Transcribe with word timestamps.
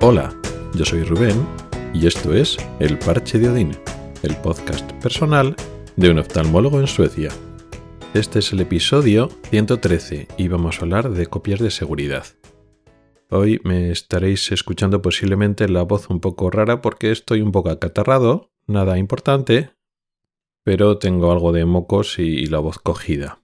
Hola, 0.00 0.32
yo 0.74 0.84
soy 0.84 1.02
Rubén 1.02 1.44
y 1.92 2.06
esto 2.06 2.32
es 2.32 2.56
El 2.78 3.00
Parche 3.00 3.40
de 3.40 3.48
Odín, 3.48 3.76
el 4.22 4.36
podcast 4.36 4.92
personal 5.02 5.56
de 5.96 6.10
un 6.10 6.20
oftalmólogo 6.20 6.78
en 6.78 6.86
Suecia. 6.86 7.30
Este 8.14 8.38
es 8.38 8.52
el 8.52 8.60
episodio 8.60 9.28
113 9.50 10.28
y 10.38 10.46
vamos 10.46 10.78
a 10.78 10.82
hablar 10.82 11.10
de 11.10 11.26
copias 11.26 11.58
de 11.58 11.72
seguridad. 11.72 12.24
Hoy 13.28 13.60
me 13.64 13.90
estaréis 13.90 14.52
escuchando 14.52 15.02
posiblemente 15.02 15.68
la 15.68 15.82
voz 15.82 16.08
un 16.10 16.20
poco 16.20 16.48
rara 16.48 16.80
porque 16.80 17.10
estoy 17.10 17.40
un 17.40 17.50
poco 17.50 17.70
acatarrado, 17.70 18.52
nada 18.68 18.98
importante, 18.98 19.70
pero 20.62 20.98
tengo 20.98 21.32
algo 21.32 21.50
de 21.50 21.64
mocos 21.64 22.20
y 22.20 22.46
la 22.46 22.60
voz 22.60 22.78
cogida. 22.78 23.42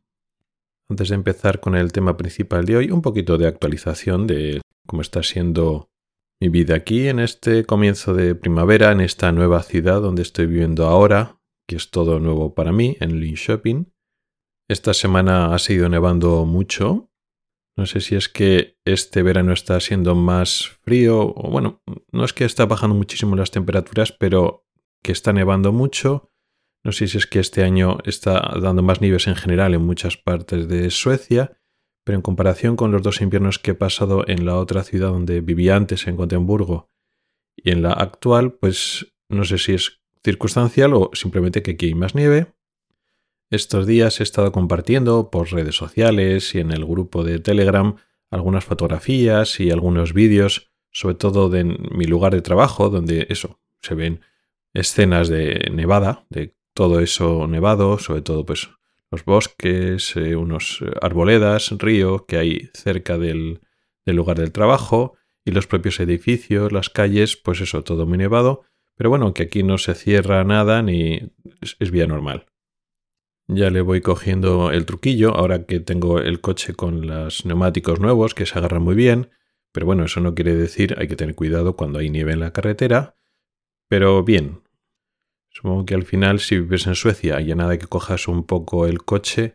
Antes 0.88 1.09
de 1.09 1.16
empezar 1.16 1.59
con 1.59 1.74
el 1.74 1.91
tema 1.91 2.16
principal 2.16 2.65
de 2.65 2.77
hoy, 2.77 2.91
un 2.93 3.02
poquito 3.02 3.38
de 3.38 3.48
actualización 3.48 4.29
de 4.29 4.60
cómo 4.87 5.02
está 5.02 5.24
siendo 5.24 5.91
mi 6.45 6.51
vida 6.51 6.75
aquí 6.75 7.09
en 7.09 7.21
este 7.21 7.65
comienzo 7.65 8.12
de 8.12 8.34
primavera, 8.34 8.93
en 8.93 9.01
esta 9.01 9.33
nueva 9.33 9.62
ciudad 9.62 10.02
donde 10.02 10.21
estoy 10.21 10.45
viviendo 10.45 10.87
ahora, 10.87 11.41
que 11.66 11.77
es 11.77 11.91
todo 11.91 12.21
nuevo 12.21 12.55
para 12.55 12.71
mí, 12.71 12.98
en 13.01 13.19
Linköping. 13.19 13.91
Esta 14.69 14.93
semana 14.93 15.55
ha 15.55 15.59
sido 15.59 15.88
nevando 15.88 16.45
mucho. 16.45 17.11
No 17.79 17.87
sé 17.87 18.02
si 18.02 18.15
es 18.15 18.29
que 18.29 18.77
este 18.85 19.23
verano 19.23 19.55
está 19.55 19.80
siendo 19.80 20.15
más 20.15 20.69
frío 20.83 21.33
o 21.35 21.51
bueno, 21.51 21.83
no 22.12 22.27
es 22.27 22.35
que 22.35 22.45
está 22.45 22.66
bajando 22.66 22.95
muchísimo 22.95 23.37
las 23.37 23.51
temperaturas, 23.51 24.13
pero 24.13 24.66
que 25.02 25.13
está 25.13 25.33
nevando 25.33 25.73
mucho 25.73 26.30
no 26.85 26.93
sé 26.93 27.09
si 27.09 27.16
es 27.16 27.27
que 27.27 27.40
este 27.40 27.65
año 27.65 27.99
está 28.05 28.59
dando 28.61 28.83
más 28.83 29.01
nieves 29.01 29.27
en 29.27 29.37
general 29.37 29.73
en 29.73 29.83
muchas 29.83 30.18
partes 30.18 30.68
de 30.68 30.90
Suecia, 30.90 31.59
pero 32.05 32.16
en 32.16 32.23
comparación 32.23 32.77
con 32.77 32.93
los 32.93 33.02
dos 33.02 33.21
inviernos 33.21 33.59
que 33.59 33.73
he 33.73 33.74
pasado 33.74 34.24
en 34.29 34.45
la 34.47 34.57
otra 34.57 34.85
ciudad 34.85 35.09
donde 35.09 35.41
vivía 35.41 35.74
antes, 35.74 36.07
en 36.07 36.16
Gotemburgo, 36.16 36.91
y 37.57 37.71
en 37.71 37.83
la 37.83 37.93
actual, 37.93 38.52
pues 38.52 39.15
no 39.29 39.45
sé 39.45 39.59
si 39.59 39.74
es 39.74 40.01
circunstancial 40.23 40.93
o 40.95 41.11
simplemente 41.15 41.63
que 41.63 41.73
aquí 41.73 41.87
hay 41.87 41.95
más 41.95 42.15
nieve. 42.15 42.46
Estos 43.51 43.87
días 43.87 44.21
he 44.21 44.23
estado 44.23 44.52
compartiendo 44.52 45.30
por 45.30 45.52
redes 45.52 45.77
sociales 45.77 46.55
y 46.55 46.61
en 46.61 46.73
el 46.73 46.85
grupo 46.85 47.24
de 47.24 47.38
Telegram 47.38 47.96
algunas 48.30 48.65
fotografías 48.65 49.61
y 49.61 49.71
algunos 49.71 50.13
vídeos, 50.13 50.73
sobre 50.91 51.15
todo 51.15 51.49
de 51.49 51.65
mi 51.65 52.07
lugar 52.07 52.35
de 52.35 52.43
trabajo, 52.43 52.89
donde 52.89 53.27
eso, 53.30 53.61
se 53.80 53.95
ven 53.95 54.21
escenas 54.73 55.29
de 55.29 55.71
nevada, 55.73 56.27
de 56.30 56.57
todo 56.74 57.01
eso 57.01 57.46
nevado, 57.46 57.99
sobre 57.99 58.23
todo 58.23 58.45
pues 58.45 58.71
bosques, 59.24 60.16
eh, 60.16 60.34
unos 60.34 60.82
arboledas, 61.01 61.70
río 61.79 62.26
que 62.26 62.38
hay 62.38 62.70
cerca 62.74 63.18
del, 63.18 63.60
lugar 64.06 64.38
del 64.38 64.50
trabajo 64.50 65.15
y 65.44 65.53
los 65.53 65.66
propios 65.66 66.00
edificios, 66.00 66.72
las 66.72 66.91
calles, 66.91 67.37
pues 67.37 67.60
eso, 67.60 67.84
todo 67.84 68.06
muy 68.06 68.19
nevado. 68.19 68.62
Pero 68.97 69.10
bueno, 69.10 69.34
que 69.34 69.44
aquí 69.44 69.62
no 69.62 69.78
se 69.78 69.94
cierra 69.94 70.43
nada 70.44 70.82
ni 70.82 71.32
es, 71.60 71.91
vía 71.91 72.06
normal. 72.06 72.47
Ya 73.47 73.71
le 73.71 73.82
voy 73.82 74.00
cogiendo 74.00 74.71
el 74.71 74.87
truquillo 74.87 75.37
ahora 75.37 75.66
que 75.66 75.81
tengo 75.81 76.19
el 76.19 76.41
coche 76.41 76.75
con 76.75 77.06
los 77.06 77.44
neumáticos 77.44 78.00
nuevos 78.00 78.34
que 78.34 78.47
se 78.47 78.59
agarran 78.59 78.82
muy 78.82 78.94
bien. 78.94 79.31
Pero 79.71 79.87
bueno, 79.87 80.04
eso 80.04 80.21
no 80.21 80.34
quiere 80.34 80.54
decir 80.54 80.94
hay 80.99 81.09
que 81.09 81.16
tener 81.16 81.34
cuidado 81.34 81.76
cuando 81.76 81.99
hay 81.99 82.09
nieve 82.09 82.32
en 82.32 82.41
la 82.41 82.53
carretera. 82.53 83.16
Pero 83.88 84.25
bien, 84.25 84.63
Supongo 85.55 85.87
que 85.87 85.94
al 85.94 86.03
final, 86.03 86.41
si 86.41 86.59
vives 86.59 86.88
en 86.88 86.97
Suecia 86.97 87.41
y 87.41 87.47
ya 87.47 87.55
nada 87.55 87.78
que 87.78 87.87
cojas 87.87 88.27
un 88.27 88.44
poco 88.44 88.87
el 88.87 89.05
coche, 89.05 89.55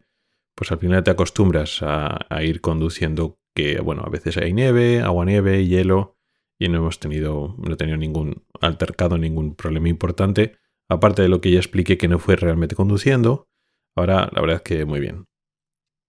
pues 0.56 0.72
al 0.72 0.80
final 0.80 1.04
te 1.04 1.12
acostumbras 1.12 1.82
a, 1.82 2.26
ir 2.42 2.62
conduciendo 2.62 3.38
que, 3.54 3.82
bueno, 3.82 4.04
a 4.06 4.10
veces 4.10 4.38
hay 4.38 4.54
nieve, 4.54 5.02
agua 5.02 5.26
nieve, 5.26 5.66
hielo, 5.66 6.18
y 6.58 6.70
no 6.70 6.78
hemos 6.78 7.00
tenido, 7.00 7.56
no 7.58 7.74
he 7.74 7.78
tenido 7.78 7.98
ningún 7.98 8.46
altercado, 8.62 9.18
ningún 9.18 9.56
problema 9.56 9.90
importante, 9.90 10.56
aparte 10.88 11.22
de 11.22 11.28
lo 11.28 11.42
que 11.42 11.52
ya 11.52 11.60
expliqué 11.60 11.98
que 11.98 12.08
no 12.08 12.18
fue 12.18 12.38
realmente 12.38 12.76
conduciendo, 12.76 13.50
ahora 13.96 14.30
la 14.34 14.42
verdad 14.42 14.58
es 14.58 14.62
que 14.62 14.86
muy 14.86 15.02
bien. 15.02 15.26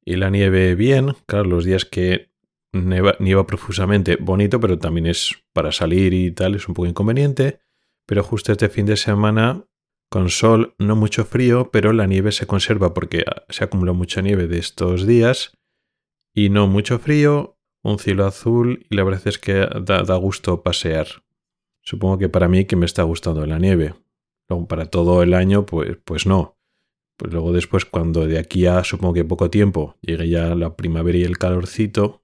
Y 0.04 0.16
la 0.16 0.30
nieve 0.30 0.76
bien, 0.76 1.14
claro, 1.26 1.48
los 1.48 1.64
días 1.64 1.84
que 1.84 2.30
nieva 2.72 3.46
profusamente, 3.46 4.16
bonito, 4.16 4.60
pero 4.60 4.78
también 4.78 5.06
es 5.06 5.42
para 5.52 5.72
salir 5.72 6.14
y 6.14 6.30
tal, 6.30 6.54
es 6.54 6.68
un 6.68 6.74
poco 6.74 6.86
inconveniente, 6.86 7.60
pero 8.06 8.22
justo 8.22 8.52
este 8.52 8.68
fin 8.68 8.86
de 8.86 8.96
semana 8.96 9.66
con 10.10 10.28
sol, 10.28 10.74
no 10.78 10.96
mucho 10.96 11.24
frío, 11.24 11.70
pero 11.70 11.92
la 11.92 12.06
nieve 12.06 12.32
se 12.32 12.46
conserva 12.46 12.92
porque 12.92 13.24
se 13.48 13.64
acumuló 13.64 13.94
mucha 13.94 14.20
nieve 14.20 14.48
de 14.48 14.58
estos 14.58 15.06
días. 15.06 15.56
Y 16.34 16.50
no 16.50 16.66
mucho 16.66 16.98
frío, 16.98 17.56
un 17.82 17.98
cielo 17.98 18.26
azul 18.26 18.86
y 18.90 18.96
la 18.96 19.04
verdad 19.04 19.22
es 19.26 19.38
que 19.38 19.66
da, 19.82 20.16
gusto 20.16 20.62
pasear. 20.62 21.06
Supongo 21.82 22.18
que 22.18 22.28
para 22.28 22.48
mí 22.48 22.64
que 22.64 22.76
me 22.76 22.86
está 22.86 23.04
gustando 23.04 23.46
la 23.46 23.58
nieve. 23.58 23.94
Luego, 24.48 24.66
para 24.66 24.86
todo 24.86 25.22
el 25.22 25.32
año, 25.32 25.64
pues, 25.64 25.96
pues 26.04 26.26
no. 26.26 26.58
Pues 27.16 27.32
luego 27.32 27.52
después, 27.52 27.84
cuando 27.84 28.26
de 28.26 28.38
aquí 28.38 28.66
a 28.66 28.82
supongo 28.82 29.14
que 29.14 29.24
poco 29.24 29.48
tiempo 29.48 29.96
llegue 30.00 30.28
ya 30.28 30.54
la 30.56 30.76
primavera 30.76 31.18
y 31.18 31.22
el 31.22 31.38
calorcito, 31.38 32.22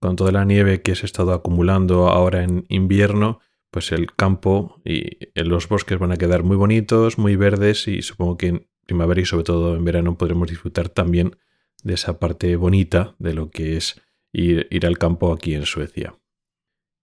con 0.00 0.16
toda 0.16 0.32
la 0.32 0.44
nieve 0.44 0.80
que 0.80 0.94
se 0.94 1.04
ha 1.04 1.06
estado 1.06 1.34
acumulando 1.34 2.08
ahora 2.08 2.42
en 2.42 2.64
invierno, 2.68 3.40
pues 3.70 3.92
el 3.92 4.12
campo 4.14 4.80
y 4.84 5.18
los 5.34 5.68
bosques 5.68 5.98
van 5.98 6.12
a 6.12 6.16
quedar 6.16 6.42
muy 6.42 6.56
bonitos, 6.56 7.18
muy 7.18 7.36
verdes 7.36 7.86
y 7.88 8.02
supongo 8.02 8.36
que 8.36 8.46
en 8.48 8.68
primavera 8.86 9.20
y 9.20 9.26
sobre 9.26 9.44
todo 9.44 9.76
en 9.76 9.84
verano 9.84 10.18
podremos 10.18 10.48
disfrutar 10.48 10.88
también 10.88 11.36
de 11.82 11.94
esa 11.94 12.18
parte 12.18 12.56
bonita 12.56 13.14
de 13.18 13.34
lo 13.34 13.50
que 13.50 13.76
es 13.76 14.00
ir, 14.32 14.66
ir 14.70 14.86
al 14.86 14.98
campo 14.98 15.32
aquí 15.32 15.54
en 15.54 15.66
Suecia. 15.66 16.16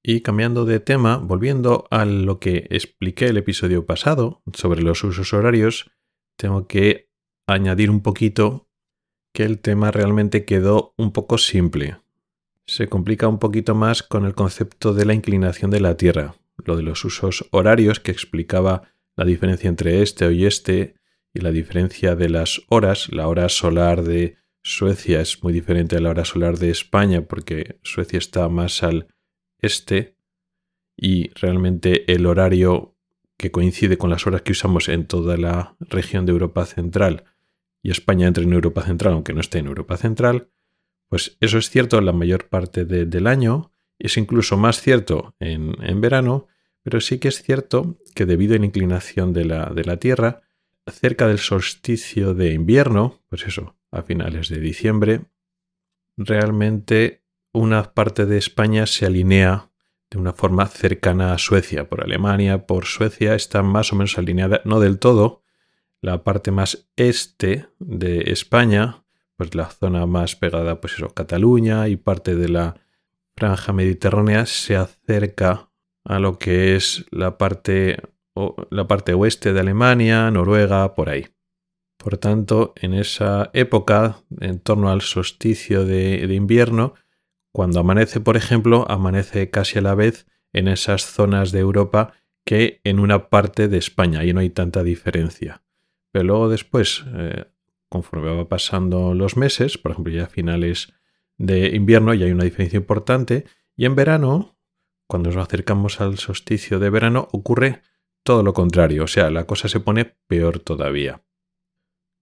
Y 0.04 0.22
cambiando 0.22 0.66
de 0.66 0.80
tema, 0.80 1.18
volviendo 1.18 1.88
a 1.92 2.06
lo 2.06 2.40
que 2.40 2.68
expliqué 2.70 3.26
el 3.26 3.38
episodio 3.38 3.86
pasado 3.86 4.42
sobre 4.54 4.82
los 4.82 5.04
usos 5.04 5.34
horarios, 5.34 5.92
tengo 6.38 6.68
que 6.68 7.10
añadir 7.48 7.90
un 7.90 8.02
poquito 8.02 8.70
que 9.34 9.44
el 9.44 9.60
tema 9.60 9.92
realmente 9.92 10.46
quedó 10.46 10.94
un 10.98 11.12
poco 11.12 11.38
simple. 11.38 11.98
Se 12.66 12.88
complica 12.88 13.28
un 13.28 13.40
poquito 13.40 13.76
más 13.76 14.04
con 14.04 14.26
el 14.26 14.34
concepto 14.34 14.94
de 14.94 15.06
la 15.06 15.14
inclinación 15.14 15.72
de 15.72 15.80
la 15.80 15.96
Tierra, 15.98 16.36
lo 16.68 16.78
de 16.78 16.84
los 16.84 17.04
usos 17.06 17.48
horarios 17.52 18.00
que 18.00 18.12
explicaba 18.12 18.94
la 19.16 19.26
diferencia 19.26 19.68
entre 19.68 20.02
este 20.02 20.32
y 20.32 20.46
este 20.46 20.96
y 21.34 21.40
la 21.40 21.52
diferencia 21.52 22.16
de 22.16 22.30
las 22.30 22.62
horas. 22.68 23.10
La 23.12 23.28
hora 23.28 23.50
solar 23.50 24.04
de 24.04 24.38
Suecia 24.62 25.22
es 25.22 25.44
muy 25.44 25.54
diferente 25.54 25.96
a 25.96 26.02
la 26.02 26.10
hora 26.10 26.26
solar 26.26 26.58
de 26.58 26.70
España 26.70 27.22
porque 27.22 27.80
Suecia 27.84 28.20
está 28.20 28.48
más 28.50 28.84
al 28.84 29.08
este 29.60 30.16
y 30.96 31.30
realmente 31.30 32.12
el 32.12 32.26
horario 32.26 32.96
que 33.38 33.52
coincide 33.52 33.98
con 33.98 34.10
las 34.10 34.28
horas 34.28 34.42
que 34.42 34.52
usamos 34.52 34.90
en 34.90 35.06
toda 35.06 35.38
la 35.38 35.76
región 35.80 36.26
de 36.26 36.32
Europa 36.34 36.66
Central 36.66 37.24
y 37.82 37.92
España 37.92 38.28
entra 38.28 38.44
en 38.44 38.54
Europa 38.54 38.82
Central 38.82 39.14
aunque 39.14 39.34
no 39.34 39.40
esté 39.40 39.60
en 39.60 39.68
Europa 39.68 39.96
Central, 39.98 40.50
pues 41.08 41.38
eso 41.40 41.58
es 41.58 41.70
cierto 41.70 42.02
la 42.02 42.12
mayor 42.12 42.50
parte 42.50 42.84
del 42.86 43.28
año, 43.28 43.72
es 44.00 44.18
incluso 44.18 44.58
más 44.58 44.82
cierto 44.82 45.36
en, 45.40 46.02
verano, 46.02 46.48
pero 46.88 47.02
sí 47.02 47.20
que 47.20 47.28
es 47.28 47.44
cierto 47.44 47.98
que 48.16 48.26
debido 48.26 48.56
a 48.56 48.60
la 48.60 48.66
inclinación 48.66 49.34
de 49.34 49.44
la, 49.44 49.66
de 49.66 49.84
la 49.84 49.98
Tierra, 49.98 50.40
cerca 50.90 51.28
del 51.28 51.38
solsticio 51.38 52.34
de 52.34 52.54
invierno, 52.54 53.26
pues 53.28 53.46
eso, 53.46 53.76
a 53.92 54.04
finales 54.04 54.48
de 54.48 54.62
diciembre, 54.62 55.26
realmente 56.16 57.26
una 57.52 57.94
parte 57.94 58.26
de 58.26 58.38
España 58.38 58.86
se 58.86 59.06
alinea 59.06 59.70
de 60.10 60.18
una 60.18 60.32
forma 60.32 60.66
cercana 60.68 61.34
a 61.34 61.38
Suecia. 61.38 61.90
Por 61.90 62.06
Alemania, 62.06 62.66
por 62.66 62.86
Suecia, 62.86 63.36
está 63.36 63.64
más 63.64 63.92
o 63.92 63.98
menos 63.98 64.18
alineada, 64.18 64.62
no 64.64 64.80
del 64.80 64.98
todo, 64.98 65.44
la 66.00 66.24
parte 66.24 66.52
más 66.52 66.88
este 66.96 67.68
de 67.80 68.32
España, 68.32 69.04
pues 69.36 69.56
la 69.56 69.66
zona 69.66 70.06
más 70.06 70.38
pegada, 70.38 70.80
pues 70.80 70.94
eso, 70.94 71.10
Cataluña 71.10 71.90
y 71.90 71.98
parte 71.98 72.38
de 72.38 72.48
la 72.48 72.80
franja 73.36 73.74
mediterránea 73.74 74.46
se 74.46 74.78
acerca 74.78 75.67
a 76.08 76.20
lo 76.20 76.40
que 76.40 76.76
es 76.76 77.06
la 77.12 77.38
parte, 77.38 78.02
la 78.70 78.88
parte 78.88 79.14
oeste 79.14 79.52
de 79.52 79.60
Alemania, 79.60 80.32
Noruega, 80.32 80.96
por 80.96 81.10
ahí. 81.10 81.28
Por 81.98 82.18
tanto, 82.18 82.74
en 82.78 82.94
esa 82.94 83.50
época, 83.54 84.20
en 84.40 84.60
torno 84.60 84.90
al 84.90 85.02
solsticio 85.02 85.84
de, 85.84 86.34
invierno, 86.34 86.94
cuando 87.52 87.82
amanece, 87.82 88.22
por 88.22 88.38
ejemplo, 88.38 88.90
amanece 88.90 89.50
casi 89.50 89.80
a 89.80 89.82
la 89.82 89.96
vez 89.96 90.28
en 90.54 90.70
esas 90.70 91.06
zonas 91.06 91.52
de 91.52 91.60
Europa 91.60 92.14
que 92.46 92.80
en 92.86 93.00
una 93.00 93.30
parte 93.30 93.68
de 93.68 93.78
España. 93.78 94.22
Ahí 94.22 94.32
no 94.32 94.40
hay 94.40 94.50
tanta 94.50 94.84
diferencia. 94.84 95.64
Pero 96.14 96.24
luego 96.24 96.50
después, 96.50 97.04
eh, 97.16 97.46
conforme 97.90 98.34
va 98.34 98.48
pasando 98.48 99.14
los 99.14 99.36
meses, 99.36 99.78
por 99.78 99.92
ejemplo 99.92 100.14
ya 100.14 100.24
a 100.24 100.28
finales 100.28 100.94
de 101.38 101.76
invierno 101.76 102.14
y 102.14 102.24
hay 102.24 102.32
una 102.32 102.46
diferencia 102.46 102.78
importante. 102.78 103.44
Y 103.76 103.86
en 103.86 103.96
verano, 103.96 104.57
cuando 105.08 105.32
nos 105.32 105.38
acercamos 105.46 106.02
al 106.02 106.18
solsticio 106.18 106.80
de 106.80 106.90
verano, 106.90 107.28
ocurre 107.32 107.82
todo 108.24 108.44
lo 108.44 108.54
contrario, 108.54 109.06
o 109.06 109.08
sea, 109.08 109.32
la 109.32 109.46
cosa 109.46 109.70
se 109.70 109.80
pone 109.80 110.18
peor 110.28 110.60
todavía. 110.60 111.24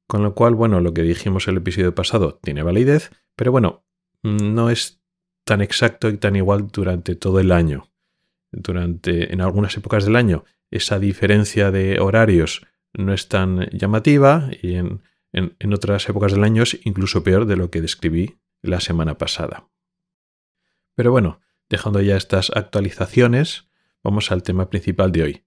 Con 0.07 0.21
lo 0.21 0.35
cual, 0.35 0.53
bueno, 0.53 0.79
lo 0.81 0.93
que 0.93 1.01
dijimos 1.01 1.47
el 1.47 1.57
episodio 1.57 1.95
pasado 1.95 2.39
tiene 2.41 2.61
validez, 2.61 3.11
pero 3.35 3.51
bueno, 3.51 3.85
no 4.21 4.69
es 4.69 5.01
tan 5.43 5.61
exacto 5.61 6.09
y 6.09 6.17
tan 6.17 6.35
igual 6.35 6.67
durante 6.67 7.15
todo 7.15 7.39
el 7.39 7.51
año. 7.51 7.89
durante 8.51 9.33
en 9.33 9.41
algunas 9.41 9.75
épocas 9.75 10.05
del 10.05 10.15
año 10.15 10.45
esa 10.71 10.97
diferencia 10.97 11.71
de 11.71 11.99
horarios 11.99 12.65
no 12.93 13.13
es 13.13 13.27
tan 13.27 13.67
llamativa 13.71 14.49
y 14.61 14.75
en, 14.75 15.01
en 15.33 15.73
otras 15.73 16.07
épocas 16.07 16.31
del 16.31 16.43
año 16.43 16.63
es 16.63 16.79
incluso 16.85 17.23
peor 17.23 17.45
de 17.45 17.57
lo 17.57 17.69
que 17.69 17.81
describí 17.81 18.37
la 18.61 18.79
semana 18.79 19.17
pasada. 19.17 19.67
Pero 20.95 21.11
bueno, 21.11 21.41
dejando 21.69 22.01
ya 22.01 22.17
estas 22.17 22.51
actualizaciones, 22.55 23.67
vamos 24.03 24.31
al 24.31 24.43
tema 24.43 24.69
principal 24.69 25.11
de 25.11 25.23
hoy, 25.23 25.45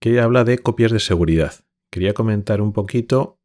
que 0.00 0.20
habla 0.20 0.44
de 0.44 0.58
copias 0.58 0.92
de 0.92 1.00
seguridad. 1.00 1.54
Quería 1.90 2.14
comentar 2.14 2.60
un 2.60 2.72
poquito 2.72 3.40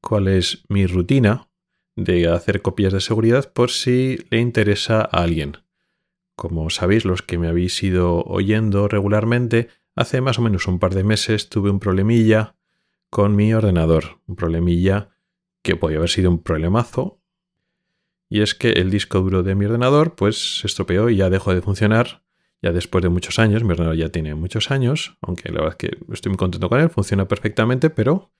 cuál 0.00 0.28
es 0.28 0.64
mi 0.68 0.86
rutina 0.86 1.48
de 1.96 2.28
hacer 2.28 2.62
copias 2.62 2.92
de 2.92 3.00
seguridad 3.00 3.52
por 3.52 3.70
si 3.70 4.18
le 4.30 4.40
interesa 4.40 5.00
a 5.00 5.22
alguien. 5.22 5.58
Como 6.36 6.68
sabéis, 6.68 7.04
los 7.06 7.22
que 7.22 7.38
me 7.38 7.48
habéis 7.48 7.82
ido 7.82 8.22
oyendo 8.24 8.88
regularmente, 8.88 9.68
hace 9.94 10.20
más 10.20 10.38
o 10.38 10.42
menos 10.42 10.68
un 10.68 10.78
par 10.78 10.94
de 10.94 11.04
meses 11.04 11.48
tuve 11.48 11.70
un 11.70 11.80
problemilla 11.80 12.56
con 13.08 13.34
mi 13.34 13.54
ordenador, 13.54 14.20
un 14.26 14.36
problemilla 14.36 15.16
que 15.62 15.76
podía 15.76 15.96
haber 15.96 16.10
sido 16.10 16.30
un 16.30 16.42
problemazo, 16.42 17.22
y 18.28 18.40
es 18.40 18.54
que 18.54 18.70
el 18.70 18.90
disco 18.90 19.20
duro 19.20 19.42
de 19.42 19.54
mi 19.54 19.64
ordenador 19.64 20.14
pues 20.14 20.60
se 20.60 20.66
estropeó 20.66 21.08
y 21.10 21.16
ya 21.16 21.30
dejó 21.30 21.54
de 21.54 21.62
funcionar 21.62 22.22
ya 22.62 22.72
después 22.72 23.02
de 23.02 23.10
muchos 23.10 23.38
años, 23.38 23.62
mi 23.62 23.72
ordenador 23.72 23.96
ya 23.96 24.08
tiene 24.08 24.34
muchos 24.34 24.70
años, 24.70 25.18
aunque 25.20 25.50
la 25.50 25.60
verdad 25.60 25.76
es 25.80 25.90
que 25.90 25.98
estoy 26.12 26.30
muy 26.30 26.38
contento 26.38 26.68
con 26.68 26.80
él, 26.80 26.90
funciona 26.90 27.28
perfectamente, 27.28 27.90
pero 27.90 28.32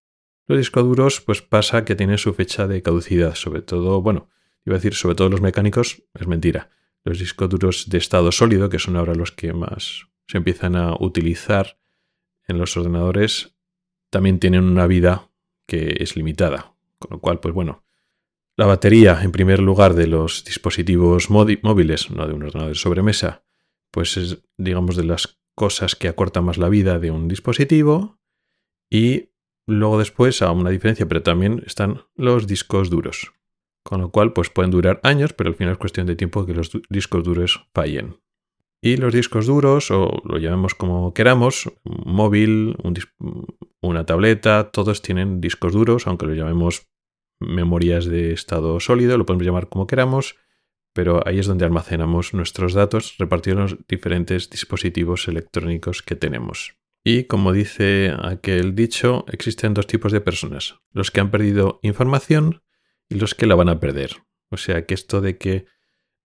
los 0.46 0.58
discos 0.58 0.84
duros, 0.84 1.20
pues 1.20 1.42
pasa 1.42 1.84
que 1.84 1.96
tienen 1.96 2.18
su 2.18 2.32
fecha 2.32 2.66
de 2.66 2.82
caducidad, 2.82 3.34
sobre 3.34 3.62
todo, 3.62 4.00
bueno, 4.00 4.28
iba 4.64 4.74
a 4.76 4.78
decir 4.78 4.94
sobre 4.94 5.16
todo 5.16 5.28
los 5.28 5.40
mecánicos, 5.40 6.02
es 6.14 6.26
mentira. 6.26 6.70
Los 7.04 7.18
discos 7.18 7.48
duros 7.48 7.88
de 7.88 7.98
estado 7.98 8.32
sólido, 8.32 8.68
que 8.68 8.78
son 8.78 8.96
ahora 8.96 9.14
los 9.14 9.32
que 9.32 9.52
más 9.52 10.06
se 10.26 10.38
empiezan 10.38 10.76
a 10.76 10.94
utilizar 10.98 11.78
en 12.48 12.58
los 12.58 12.76
ordenadores, 12.76 13.56
también 14.10 14.38
tienen 14.40 14.64
una 14.64 14.86
vida 14.86 15.30
que 15.66 15.96
es 16.00 16.16
limitada. 16.16 16.74
Con 16.98 17.10
lo 17.12 17.20
cual, 17.20 17.40
pues 17.40 17.54
bueno, 17.54 17.84
la 18.56 18.66
batería, 18.66 19.20
en 19.22 19.32
primer 19.32 19.60
lugar, 19.60 19.94
de 19.94 20.06
los 20.06 20.44
dispositivos 20.44 21.30
móviles, 21.30 22.10
no 22.10 22.26
de 22.26 22.34
un 22.34 22.42
ordenador 22.42 22.72
de 22.72 22.74
sobremesa, 22.74 23.44
pues 23.90 24.16
es, 24.16 24.42
digamos, 24.56 24.96
de 24.96 25.04
las 25.04 25.38
cosas 25.54 25.96
que 25.96 26.08
acortan 26.08 26.44
más 26.44 26.58
la 26.58 26.68
vida 26.68 26.98
de 26.98 27.10
un 27.10 27.28
dispositivo. 27.28 28.18
Y 28.90 29.30
Luego 29.66 29.98
después, 29.98 30.42
a 30.42 30.52
una 30.52 30.70
diferencia, 30.70 31.06
pero 31.06 31.22
también 31.22 31.62
están 31.66 32.02
los 32.14 32.46
discos 32.46 32.88
duros. 32.88 33.32
Con 33.82 34.00
lo 34.00 34.10
cual, 34.10 34.32
pues 34.32 34.48
pueden 34.48 34.70
durar 34.70 35.00
años, 35.02 35.32
pero 35.32 35.50
al 35.50 35.56
final 35.56 35.72
es 35.72 35.78
cuestión 35.78 36.06
de 36.06 36.16
tiempo 36.16 36.46
que 36.46 36.54
los 36.54 36.70
discos 36.88 37.24
duros 37.24 37.68
fallen. 37.74 38.20
Y 38.80 38.96
los 38.96 39.12
discos 39.12 39.46
duros, 39.46 39.90
o 39.90 40.22
lo 40.24 40.38
llamemos 40.38 40.74
como 40.74 41.12
queramos, 41.14 41.66
un 41.84 42.14
móvil, 42.14 42.76
una 43.80 44.06
tableta, 44.06 44.70
todos 44.70 45.02
tienen 45.02 45.40
discos 45.40 45.72
duros, 45.72 46.06
aunque 46.06 46.26
lo 46.26 46.34
llamemos 46.34 46.88
memorias 47.40 48.06
de 48.06 48.32
estado 48.32 48.80
sólido, 48.80 49.18
lo 49.18 49.26
podemos 49.26 49.46
llamar 49.46 49.68
como 49.68 49.86
queramos, 49.86 50.36
pero 50.92 51.26
ahí 51.26 51.38
es 51.38 51.46
donde 51.46 51.64
almacenamos 51.64 52.32
nuestros 52.32 52.72
datos 52.72 53.16
repartidos 53.18 53.56
en 53.56 53.62
los 53.62 53.86
diferentes 53.86 54.48
dispositivos 54.48 55.28
electrónicos 55.28 56.02
que 56.02 56.16
tenemos. 56.16 56.76
Y 57.04 57.24
como 57.24 57.52
dice 57.52 58.12
aquel 58.18 58.74
dicho, 58.74 59.24
existen 59.30 59.74
dos 59.74 59.86
tipos 59.86 60.10
de 60.10 60.20
personas, 60.20 60.80
los 60.92 61.10
que 61.10 61.20
han 61.20 61.30
perdido 61.30 61.78
información 61.82 62.62
y 63.08 63.16
los 63.16 63.34
que 63.34 63.46
la 63.46 63.54
van 63.54 63.68
a 63.68 63.78
perder. 63.78 64.22
O 64.50 64.56
sea 64.56 64.86
que 64.86 64.94
esto 64.94 65.20
de 65.20 65.38
que 65.38 65.66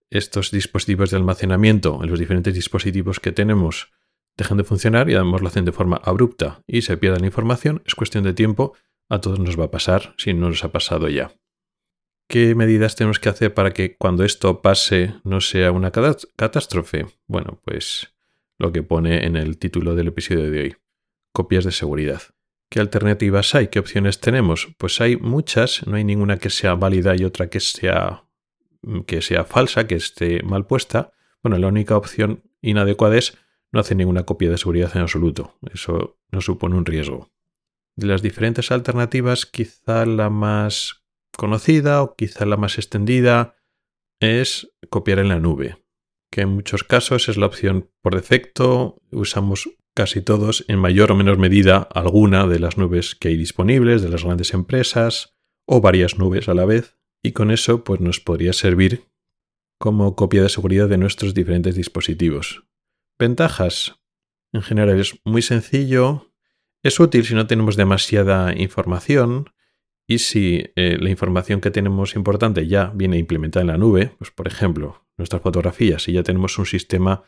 estos 0.09 0.51
dispositivos 0.51 1.11
de 1.11 1.17
almacenamiento 1.17 1.99
en 2.01 2.09
los 2.09 2.19
diferentes 2.19 2.53
dispositivos 2.53 3.19
que 3.19 3.31
tenemos 3.31 3.91
dejan 4.37 4.57
de 4.57 4.63
funcionar 4.63 5.09
y 5.09 5.15
además 5.15 5.41
lo 5.41 5.47
hacen 5.47 5.65
de 5.65 5.71
forma 5.71 5.97
abrupta 6.03 6.63
y 6.65 6.81
se 6.81 6.97
pierda 6.97 7.19
la 7.19 7.25
información, 7.25 7.83
es 7.85 7.95
cuestión 7.95 8.23
de 8.23 8.33
tiempo, 8.33 8.73
a 9.11 9.19
todos 9.19 9.39
nos 9.39 9.59
va 9.59 9.65
a 9.65 9.71
pasar 9.71 10.15
si 10.17 10.33
no 10.33 10.47
nos 10.47 10.63
ha 10.63 10.71
pasado 10.71 11.09
ya. 11.09 11.33
¿Qué 12.29 12.55
medidas 12.55 12.95
tenemos 12.95 13.19
que 13.19 13.27
hacer 13.27 13.53
para 13.53 13.71
que 13.71 13.97
cuando 13.97 14.23
esto 14.23 14.61
pase 14.61 15.15
no 15.25 15.41
sea 15.41 15.73
una 15.73 15.91
catástrofe? 15.91 17.07
Bueno, 17.27 17.59
pues 17.65 18.13
lo 18.57 18.71
que 18.71 18.83
pone 18.83 19.25
en 19.25 19.35
el 19.35 19.57
título 19.57 19.95
del 19.95 20.07
episodio 20.07 20.49
de 20.49 20.61
hoy. 20.61 20.75
Copias 21.33 21.65
de 21.65 21.73
seguridad. 21.73 22.21
¿Qué 22.69 22.79
alternativas 22.79 23.53
hay? 23.53 23.67
¿Qué 23.67 23.79
opciones 23.79 24.21
tenemos? 24.21 24.69
Pues 24.77 25.01
hay 25.01 25.17
muchas, 25.17 25.85
no 25.85 25.97
hay 25.97 26.05
ninguna 26.05 26.37
que 26.37 26.49
sea 26.49 26.75
válida 26.75 27.13
y 27.17 27.25
otra 27.25 27.49
que 27.49 27.59
sea, 27.59 28.23
que 29.07 29.21
sea 29.21 29.43
falsa, 29.43 29.87
que 29.87 29.95
esté 29.95 30.41
mal 30.41 30.65
puesta. 30.65 31.11
Bueno, 31.43 31.57
la 31.57 31.67
única 31.67 31.97
opción 31.97 32.43
inadecuada 32.61 33.17
es 33.17 33.37
no 33.73 33.81
hacer 33.81 33.97
ninguna 33.97 34.23
copia 34.23 34.49
de 34.49 34.57
seguridad 34.57 34.95
en 34.95 35.01
absoluto. 35.01 35.57
Eso 35.73 36.17
no 36.31 36.39
supone 36.39 36.77
un 36.77 36.85
riesgo. 36.85 37.29
De 37.97 38.07
las 38.07 38.21
diferentes 38.21 38.71
alternativas, 38.71 39.45
quizá 39.45 40.05
la 40.05 40.29
más 40.29 41.03
conocida 41.35 42.01
o 42.01 42.15
quizá 42.15 42.45
la 42.45 42.57
más 42.57 42.77
extendida 42.77 43.55
es 44.19 44.71
copiar 44.89 45.19
en 45.19 45.29
la 45.29 45.39
nube 45.39 45.81
que 46.31 46.41
en 46.41 46.49
muchos 46.49 46.83
casos 46.83 47.29
es 47.29 47.37
la 47.37 47.45
opción 47.45 47.91
por 48.01 48.15
defecto. 48.15 49.01
Usamos 49.11 49.69
casi 49.93 50.21
todos, 50.21 50.63
en 50.67 50.79
mayor 50.79 51.11
o 51.11 51.15
menor 51.15 51.37
medida, 51.37 51.87
alguna 51.93 52.47
de 52.47 52.59
las 52.59 52.77
nubes 52.77 53.15
que 53.15 53.27
hay 53.27 53.37
disponibles 53.37 54.01
de 54.01 54.09
las 54.09 54.23
grandes 54.23 54.53
empresas 54.53 55.35
o 55.67 55.81
varias 55.81 56.17
nubes 56.17 56.47
a 56.47 56.53
la 56.53 56.65
vez, 56.65 56.97
y 57.21 57.33
con 57.33 57.51
eso 57.51 57.83
pues 57.83 57.99
nos 57.99 58.19
podría 58.19 58.53
servir 58.53 59.11
como 59.79 60.15
copia 60.15 60.43
de 60.43 60.49
seguridad 60.49 60.87
de 60.87 60.97
nuestros 60.97 61.33
diferentes 61.33 61.75
dispositivos. 61.75 62.63
Ventajas. 63.19 63.95
En 64.53 64.61
general 64.61 64.99
es 64.99 65.19
muy 65.25 65.41
sencillo, 65.41 66.30
es 66.83 66.99
útil 66.99 67.25
si 67.25 67.35
no 67.35 67.47
tenemos 67.47 67.75
demasiada 67.75 68.53
información 68.55 69.49
y 70.07 70.19
si 70.19 70.65
eh, 70.75 70.97
la 70.99 71.09
información 71.09 71.61
que 71.61 71.71
tenemos 71.71 72.15
importante 72.15 72.67
ya 72.67 72.91
viene 72.93 73.17
implementada 73.17 73.61
en 73.61 73.67
la 73.67 73.77
nube, 73.77 74.13
pues 74.17 74.31
por 74.31 74.47
ejemplo, 74.47 75.05
nuestras 75.17 75.41
fotografías, 75.41 76.07
y 76.07 76.13
ya 76.13 76.23
tenemos 76.23 76.57
un 76.57 76.65
sistema 76.65 77.23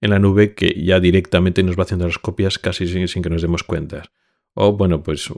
en 0.00 0.10
la 0.10 0.18
nube 0.18 0.54
que 0.54 0.82
ya 0.82 1.00
directamente 1.00 1.62
nos 1.62 1.78
va 1.78 1.82
haciendo 1.82 2.06
las 2.06 2.18
copias 2.18 2.58
casi 2.58 2.86
sin, 2.86 3.22
que 3.22 3.30
nos 3.30 3.42
demos 3.42 3.62
cuenta. 3.62 4.02
O 4.54 4.72
bueno, 4.72 5.02
pues 5.02 5.32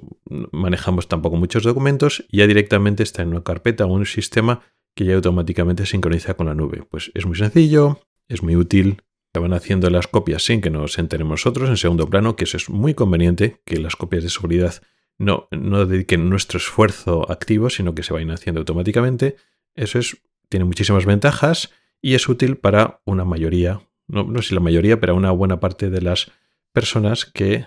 manejamos 0.52 1.08
tampoco 1.08 1.36
muchos 1.36 1.62
documentos 1.62 2.24
y 2.30 2.38
ya 2.38 2.46
directamente 2.46 3.02
está 3.02 3.22
en 3.22 3.28
una 3.28 3.44
carpeta 3.44 3.84
o 3.86 3.92
un 3.92 4.06
sistema 4.06 4.62
que 4.94 5.04
ya 5.04 5.14
automáticamente 5.14 5.86
sincroniza 5.86 6.34
con 6.34 6.46
la 6.46 6.54
nube. 6.54 6.82
Pues 6.88 7.12
es 7.14 7.26
muy 7.26 7.36
sencillo, 7.36 8.00
es 8.28 8.42
muy 8.42 8.56
útil, 8.56 9.02
van 9.38 9.52
haciendo 9.52 9.90
las 9.90 10.06
copias 10.06 10.44
sin 10.44 10.60
que 10.60 10.70
nos 10.70 10.98
enteremos 10.98 11.40
nosotros 11.40 11.68
en 11.68 11.76
segundo 11.76 12.08
plano, 12.08 12.36
que 12.36 12.44
eso 12.44 12.56
es 12.56 12.70
muy 12.70 12.94
conveniente, 12.94 13.60
que 13.64 13.78
las 13.78 13.96
copias 13.96 14.22
de 14.22 14.30
seguridad 14.30 14.82
no, 15.18 15.48
no 15.50 15.86
dediquen 15.86 16.28
nuestro 16.28 16.58
esfuerzo 16.58 17.30
activo, 17.30 17.70
sino 17.70 17.94
que 17.94 18.02
se 18.02 18.12
vayan 18.12 18.30
haciendo 18.30 18.60
automáticamente. 18.60 19.36
Eso 19.74 19.98
es, 19.98 20.16
tiene 20.48 20.64
muchísimas 20.64 21.06
ventajas 21.06 21.72
y 22.00 22.14
es 22.14 22.28
útil 22.28 22.56
para 22.56 23.00
una 23.04 23.24
mayoría, 23.24 23.80
no, 24.06 24.24
no 24.24 24.42
sé 24.42 24.50
si 24.50 24.54
la 24.54 24.60
mayoría, 24.60 25.00
pero 25.00 25.14
una 25.14 25.30
buena 25.30 25.60
parte 25.60 25.90
de 25.90 26.02
las 26.02 26.30
personas 26.72 27.24
que 27.24 27.66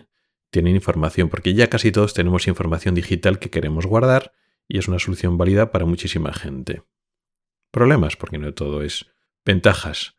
tienen 0.49 0.75
información, 0.75 1.29
porque 1.29 1.53
ya 1.53 1.67
casi 1.67 1.91
todos 1.91 2.13
tenemos 2.13 2.47
información 2.47 2.95
digital 2.95 3.39
que 3.39 3.49
queremos 3.49 3.85
guardar 3.85 4.33
y 4.67 4.77
es 4.77 4.87
una 4.87 4.99
solución 4.99 5.37
válida 5.37 5.71
para 5.71 5.85
muchísima 5.85 6.33
gente. 6.33 6.83
Problemas, 7.71 8.15
porque 8.15 8.37
no 8.37 8.53
todo 8.53 8.81
es 8.81 9.07
ventajas, 9.45 10.16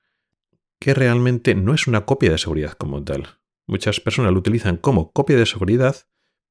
que 0.80 0.94
realmente 0.94 1.54
no 1.54 1.75
es 1.75 1.87
una 1.87 2.04
copia 2.04 2.30
de 2.30 2.38
seguridad 2.38 2.73
como 2.73 3.02
tal. 3.02 3.38
Muchas 3.66 4.00
personas 4.00 4.32
lo 4.32 4.38
utilizan 4.38 4.76
como 4.76 5.12
copia 5.12 5.37
de 5.37 5.47
seguridad, 5.47 5.97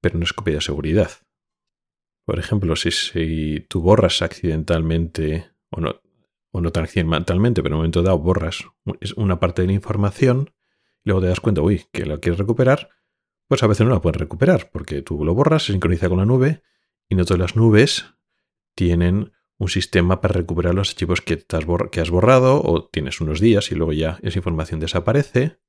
pero 0.02 0.18
no 0.18 0.24
es 0.24 0.34
copia 0.34 0.56
de 0.56 0.62
seguridad. 0.62 1.12
Por 2.26 2.40
ejemplo, 2.40 2.76
si, 2.76 3.66
tú 3.70 3.82
borras 3.82 4.22
accidentalmente, 4.22 5.50
o 5.70 5.80
no, 5.80 6.02
o 6.52 6.62
no 6.62 6.72
tan 6.72 6.84
accidentalmente, 6.84 7.64
pero 7.64 7.74
en 7.74 7.76
un 7.76 7.80
momento 7.80 8.04
dado 8.04 8.20
borras 8.20 8.66
una 9.16 9.40
parte 9.40 9.62
de 9.62 9.70
la 9.70 9.74
información, 9.74 10.54
luego 11.04 11.22
te 11.22 11.28
das 11.28 11.40
cuenta, 11.40 11.62
uy, 11.62 11.86
que 11.92 12.06
la 12.06 12.20
quieres 12.20 12.38
recuperar, 12.38 12.90
pues 13.48 13.64
a 13.64 13.68
veces 13.68 13.88
no 13.88 13.94
la 13.94 14.02
puedes 14.02 14.20
recuperar, 14.20 14.70
porque 14.72 15.02
tú 15.02 15.24
lo 15.24 15.34
borras, 15.34 15.64
se 15.64 15.72
sincroniza 15.72 16.10
con 16.10 16.18
la 16.18 16.26
nube, 16.26 16.64
y 17.08 17.16
no 17.16 17.24
todas 17.24 17.40
las 17.40 17.56
nubes 17.56 18.06
tienen 18.76 19.32
un 19.60 19.70
sistema 19.70 20.22
para 20.22 20.34
recuperar 20.34 20.76
los 20.76 20.90
archivos 20.90 21.22
que, 21.22 21.46
has 21.50 22.10
borrado, 22.10 22.62
o 22.64 22.88
tienes 22.88 23.22
unos 23.22 23.40
días 23.40 23.72
y 23.72 23.76
luego 23.76 23.94
ya 23.94 24.20
esa 24.22 24.40
información 24.40 24.80
desaparece. 24.80 25.60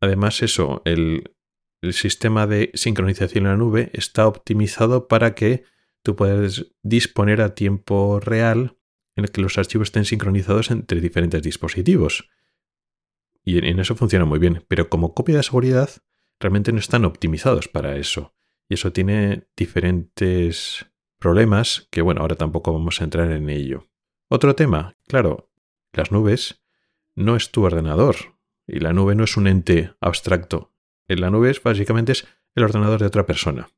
Además, 0.00 0.42
eso, 0.42 0.82
el, 0.84 1.34
el 1.82 1.92
sistema 1.92 2.46
de 2.46 2.70
sincronización 2.74 3.44
en 3.44 3.50
la 3.50 3.56
nube 3.56 3.90
está 3.92 4.26
optimizado 4.26 5.08
para 5.08 5.34
que 5.34 5.64
tú 6.02 6.16
puedas 6.16 6.66
disponer 6.82 7.42
a 7.42 7.54
tiempo 7.54 8.18
real 8.18 8.78
en 9.14 9.24
el 9.24 9.30
que 9.30 9.42
los 9.42 9.58
archivos 9.58 9.88
estén 9.88 10.04
sincronizados 10.04 10.70
entre 10.70 11.00
diferentes 11.00 11.42
dispositivos. 11.42 12.30
Y 13.44 13.58
en 13.58 13.78
eso 13.78 13.94
funciona 13.94 14.24
muy 14.24 14.38
bien, 14.38 14.64
pero 14.68 14.88
como 14.88 15.14
copia 15.14 15.36
de 15.36 15.42
seguridad 15.42 15.90
realmente 16.40 16.72
no 16.72 16.78
están 16.78 17.04
optimizados 17.04 17.68
para 17.68 17.96
eso. 17.96 18.34
Y 18.68 18.74
eso 18.74 18.92
tiene 18.92 19.48
diferentes 19.56 20.86
problemas 21.22 21.88
que, 21.90 22.02
bueno, 22.02 22.20
ahora 22.20 22.36
tampoco 22.36 22.72
vamos 22.72 23.00
a 23.00 23.04
entrar 23.04 23.30
en 23.30 23.48
ello. 23.48 23.88
Otro 24.28 24.54
tema, 24.54 24.96
claro, 25.06 25.50
las 25.92 26.12
nubes 26.12 26.62
no 27.14 27.36
es 27.36 27.50
tu 27.50 27.64
ordenador, 27.64 28.16
y 28.66 28.80
la 28.80 28.92
nube 28.92 29.14
no 29.14 29.24
es 29.24 29.36
un 29.36 29.46
ente 29.46 29.94
abstracto. 30.00 30.72
En 31.08 31.20
la 31.20 31.30
nube 31.30 31.50
es, 31.50 31.62
básicamente 31.62 32.12
es 32.12 32.26
el 32.54 32.64
ordenador 32.64 33.00
de 33.00 33.06
otra 33.06 33.26
persona. 33.26 33.68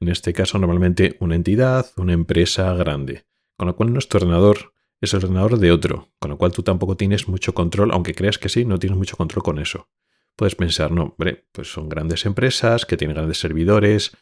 En 0.00 0.08
este 0.08 0.32
caso, 0.32 0.58
normalmente 0.58 1.16
una 1.20 1.34
entidad, 1.34 1.86
una 1.96 2.12
empresa 2.12 2.72
grande. 2.74 3.26
Con 3.56 3.68
lo 3.68 3.76
cual 3.76 3.92
nuestro 3.92 4.18
ordenador 4.18 4.74
es 5.00 5.14
el 5.14 5.24
ordenador 5.24 5.58
de 5.58 5.70
otro, 5.70 6.08
con 6.18 6.30
lo 6.30 6.38
cual 6.38 6.52
tú 6.52 6.62
tampoco 6.62 6.96
tienes 6.96 7.28
mucho 7.28 7.54
control, 7.54 7.92
aunque 7.92 8.14
creas 8.14 8.38
que 8.38 8.48
sí, 8.48 8.64
no 8.64 8.78
tienes 8.78 8.98
mucho 8.98 9.16
control 9.16 9.42
con 9.42 9.58
eso. 9.58 9.88
Puedes 10.36 10.56
pensar, 10.56 10.90
no, 10.90 11.14
hombre, 11.16 11.46
pues 11.52 11.72
son 11.72 11.88
grandes 11.88 12.26
empresas 12.26 12.86
que 12.86 12.96
tienen 12.96 13.16
grandes 13.16 13.38
servidores, 13.38 14.16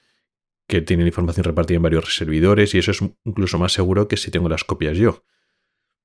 que 0.73 0.81
tienen 0.81 1.07
información 1.07 1.45
repartida 1.45 1.77
en 1.77 1.83
varios 1.83 2.17
servidores 2.17 2.75
y 2.75 2.79
eso 2.79 2.93
es 2.93 3.03
incluso 3.27 3.59
más 3.59 3.75
seguro 3.75 4.09
que 4.09 4.17
si 4.17 4.31
tengo 4.31 4.49
las 4.49 4.65
copias 4.65 4.97
yo. 4.97 5.23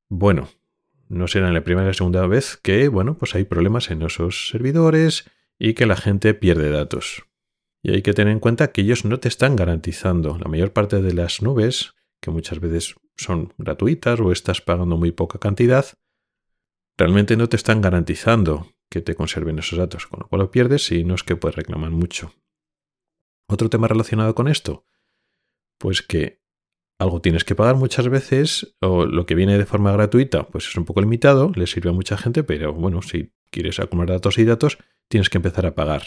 Bueno, 0.10 0.50
no 1.08 1.30
será 1.30 1.54
la 1.54 1.64
primera 1.64 1.86
y 1.86 1.88
la 1.92 1.94
segunda 1.94 2.28
vez 2.28 2.58
que, 2.58 2.90
bueno, 2.90 3.18
pues 3.18 3.34
hay 3.34 3.46
problemas 3.46 3.92
en 3.92 4.02
esos 4.02 4.50
servidores 4.50 5.24
y 5.58 5.74
que 5.74 5.86
la 5.86 5.96
gente 5.96 6.34
pierde 6.34 6.70
datos. 6.70 7.24
Y 7.82 7.92
hay 7.92 8.02
que 8.02 8.12
tener 8.12 8.34
en 8.34 8.42
cuenta 8.42 8.74
que 8.74 8.82
ellos 8.82 9.06
no 9.06 9.22
te 9.22 9.30
están 9.30 9.56
garantizando. 9.56 10.38
La 10.38 10.50
mayor 10.50 10.74
parte 10.74 11.02
de 11.02 11.14
las 11.14 11.42
nubes, 11.42 11.94
que 12.20 12.30
muchas 12.30 12.60
veces 12.60 12.96
son 13.16 13.54
gratuitas 13.58 14.20
o 14.20 14.34
estás 14.34 14.60
pagando 14.60 14.98
muy 14.98 15.14
poca 15.14 15.40
cantidad, 15.40 15.86
realmente 16.98 17.38
no 17.38 17.48
te 17.48 17.56
están 17.56 17.80
garantizando 17.80 18.74
que 18.90 19.00
te 19.00 19.16
conserven 19.16 19.60
esos 19.60 19.80
datos, 19.80 20.08
con 20.08 20.20
lo 20.20 20.28
cual 20.28 20.42
lo 20.42 20.52
pierdes 20.52 20.92
y 20.92 21.06
no 21.06 21.16
es 21.16 21.24
que 21.24 21.38
puedes 21.38 21.56
reclamar 21.56 21.92
mucho. 21.92 22.34
Otro 23.48 23.70
tema 23.70 23.88
relacionado 23.88 24.36
con 24.36 24.48
esto, 24.48 24.86
pues 25.77 26.01
que 26.01 26.42
algo 27.00 27.22
tienes 27.22 27.44
que 27.44 27.56
pagar 27.56 27.75
muchas 27.75 28.10
veces 28.10 28.75
o 28.82 29.06
lo 29.06 29.25
que 29.25 29.36
viene 29.36 29.58
de 29.58 29.66
forma 29.66 29.92
gratuita 29.92 30.48
pues 30.48 30.68
es 30.68 30.75
un 30.75 30.86
poco 30.86 31.01
limitado, 31.01 31.51
le 31.56 31.68
sirve 31.68 31.89
a 31.89 31.94
mucha 31.94 32.18
gente, 32.18 32.44
pero 32.44 32.74
bueno, 32.74 33.01
si 33.01 33.32
quieres 33.51 33.80
acumular 33.80 34.10
datos 34.10 34.38
y 34.38 34.46
datos, 34.46 34.77
tienes 35.08 35.30
que 35.30 35.38
empezar 35.38 35.66
a 35.66 35.75
pagar. 35.75 36.01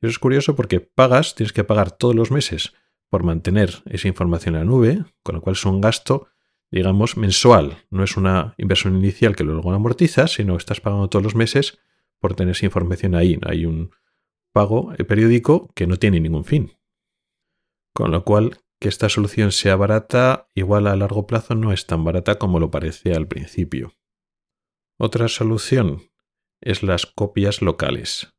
Eso 0.00 0.10
es 0.10 0.18
curioso 0.18 0.56
porque 0.56 0.80
pagas, 0.80 1.34
tienes 1.34 1.52
que 1.52 1.64
pagar 1.64 1.92
todos 1.92 2.14
los 2.14 2.30
meses 2.30 2.72
por 3.08 3.22
mantener 3.22 3.82
esa 3.86 4.08
información 4.08 4.54
en 4.54 4.60
la 4.60 4.64
nube, 4.64 5.04
con 5.22 5.36
lo 5.36 5.40
cual 5.42 5.54
es 5.54 5.64
un 5.64 5.80
gasto, 5.80 6.28
digamos, 6.70 7.16
mensual. 7.16 7.84
No 7.90 8.02
es 8.02 8.16
una 8.16 8.54
inversión 8.56 8.96
inicial 8.96 9.36
que 9.36 9.44
luego 9.44 9.70
amortizas, 9.72 10.32
sino 10.32 10.56
estás 10.56 10.80
pagando 10.80 11.08
todos 11.08 11.22
los 11.22 11.36
meses 11.36 11.78
por 12.18 12.34
tener 12.34 12.52
esa 12.52 12.66
información 12.66 13.14
ahí. 13.14 13.38
Hay 13.42 13.64
un 13.64 13.90
pago 14.52 14.92
periódico 15.06 15.70
que 15.74 15.86
no 15.86 15.98
tiene 15.98 16.20
ningún 16.20 16.44
fin. 16.44 16.72
Con 17.94 18.10
lo 18.10 18.24
cual, 18.24 18.58
que 18.80 18.88
esta 18.88 19.08
solución 19.08 19.52
sea 19.52 19.76
barata, 19.76 20.50
igual 20.54 20.86
a 20.86 20.96
largo 20.96 21.26
plazo 21.26 21.54
no 21.54 21.72
es 21.72 21.86
tan 21.86 22.04
barata 22.04 22.38
como 22.38 22.58
lo 22.58 22.70
parece 22.70 23.12
al 23.12 23.28
principio. 23.28 23.94
Otra 24.98 25.28
solución 25.28 26.10
es 26.60 26.82
las 26.82 27.06
copias 27.06 27.62
locales. 27.62 28.32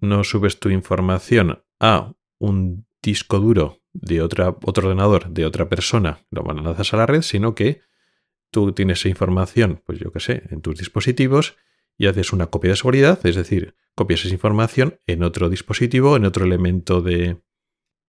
No 0.00 0.24
subes 0.24 0.60
tu 0.60 0.70
información 0.70 1.64
a 1.80 2.14
un 2.38 2.86
disco 3.02 3.38
duro 3.38 3.80
de 3.92 4.22
otra, 4.22 4.50
otro 4.62 4.88
ordenador 4.88 5.30
de 5.30 5.44
otra 5.44 5.68
persona, 5.68 6.24
lo 6.30 6.42
lanzas 6.42 6.94
a 6.94 6.98
la 6.98 7.06
red, 7.06 7.22
sino 7.22 7.54
que 7.54 7.80
tú 8.50 8.72
tienes 8.72 9.00
esa 9.00 9.08
información, 9.08 9.82
pues 9.84 9.98
yo 9.98 10.12
qué 10.12 10.20
sé, 10.20 10.44
en 10.50 10.60
tus 10.60 10.78
dispositivos 10.78 11.56
y 11.96 12.06
haces 12.06 12.32
una 12.32 12.46
copia 12.46 12.70
de 12.70 12.76
seguridad, 12.76 13.24
es 13.26 13.34
decir, 13.34 13.74
copias 13.94 14.24
esa 14.24 14.34
información 14.34 15.00
en 15.06 15.24
otro 15.24 15.48
dispositivo, 15.48 16.16
en 16.16 16.24
otro 16.24 16.44
elemento 16.44 17.02
de, 17.02 17.42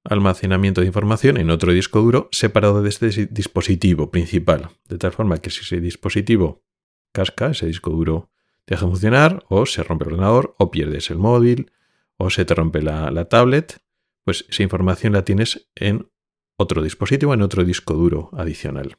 almacenamiento 0.10 0.82
de 0.82 0.88
información 0.88 1.38
en 1.38 1.50
otro 1.50 1.72
disco 1.72 2.02
duro 2.02 2.30
separado 2.32 2.82
de 2.82 2.90
este 2.90 3.28
dispositivo 3.28 4.12
principal. 4.12 4.70
De 4.88 4.98
tal 4.98 5.12
forma 5.12 5.38
que 5.38 5.50
si 5.50 5.62
ese 5.62 5.80
dispositivo 5.80 6.64
casca, 7.12 7.52
ese 7.52 7.68
disco 7.68 7.92
duro 7.92 8.30
deja 8.68 8.86
de 8.86 8.92
funcionar, 8.92 9.46
o 9.50 9.66
se 9.66 9.84
rompe 9.84 10.06
el 10.06 10.14
ordenador, 10.14 10.56
o 10.58 10.72
pierdes 10.72 11.10
el 11.10 11.18
móvil, 11.18 11.72
o 12.18 12.30
se 12.30 12.46
te 12.46 12.54
rompe 12.54 12.82
la, 12.82 13.12
la 13.12 13.26
tablet, 13.26 13.82
pues 14.26 14.46
esa 14.50 14.64
información 14.64 15.14
la 15.14 15.24
tienes 15.24 15.70
en 15.76 16.10
otro 16.58 16.82
dispositivo, 16.82 17.34
en 17.34 17.42
otro 17.42 17.64
disco 17.64 17.94
duro 17.94 18.30
adicional. 18.34 18.98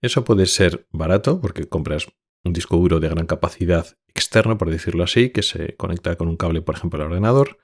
Eso 0.00 0.24
puede 0.24 0.46
ser 0.46 0.86
barato 0.90 1.40
porque 1.40 1.68
compras 1.68 2.08
un 2.42 2.52
disco 2.52 2.76
duro 2.76 3.00
de 3.00 3.08
gran 3.08 3.26
capacidad 3.26 3.98
externo, 4.08 4.56
por 4.56 4.70
decirlo 4.70 5.04
así, 5.04 5.30
que 5.30 5.42
se 5.42 5.76
conecta 5.76 6.16
con 6.16 6.28
un 6.28 6.36
cable, 6.36 6.62
por 6.62 6.76
ejemplo, 6.76 7.02
al 7.02 7.10
ordenador. 7.10 7.58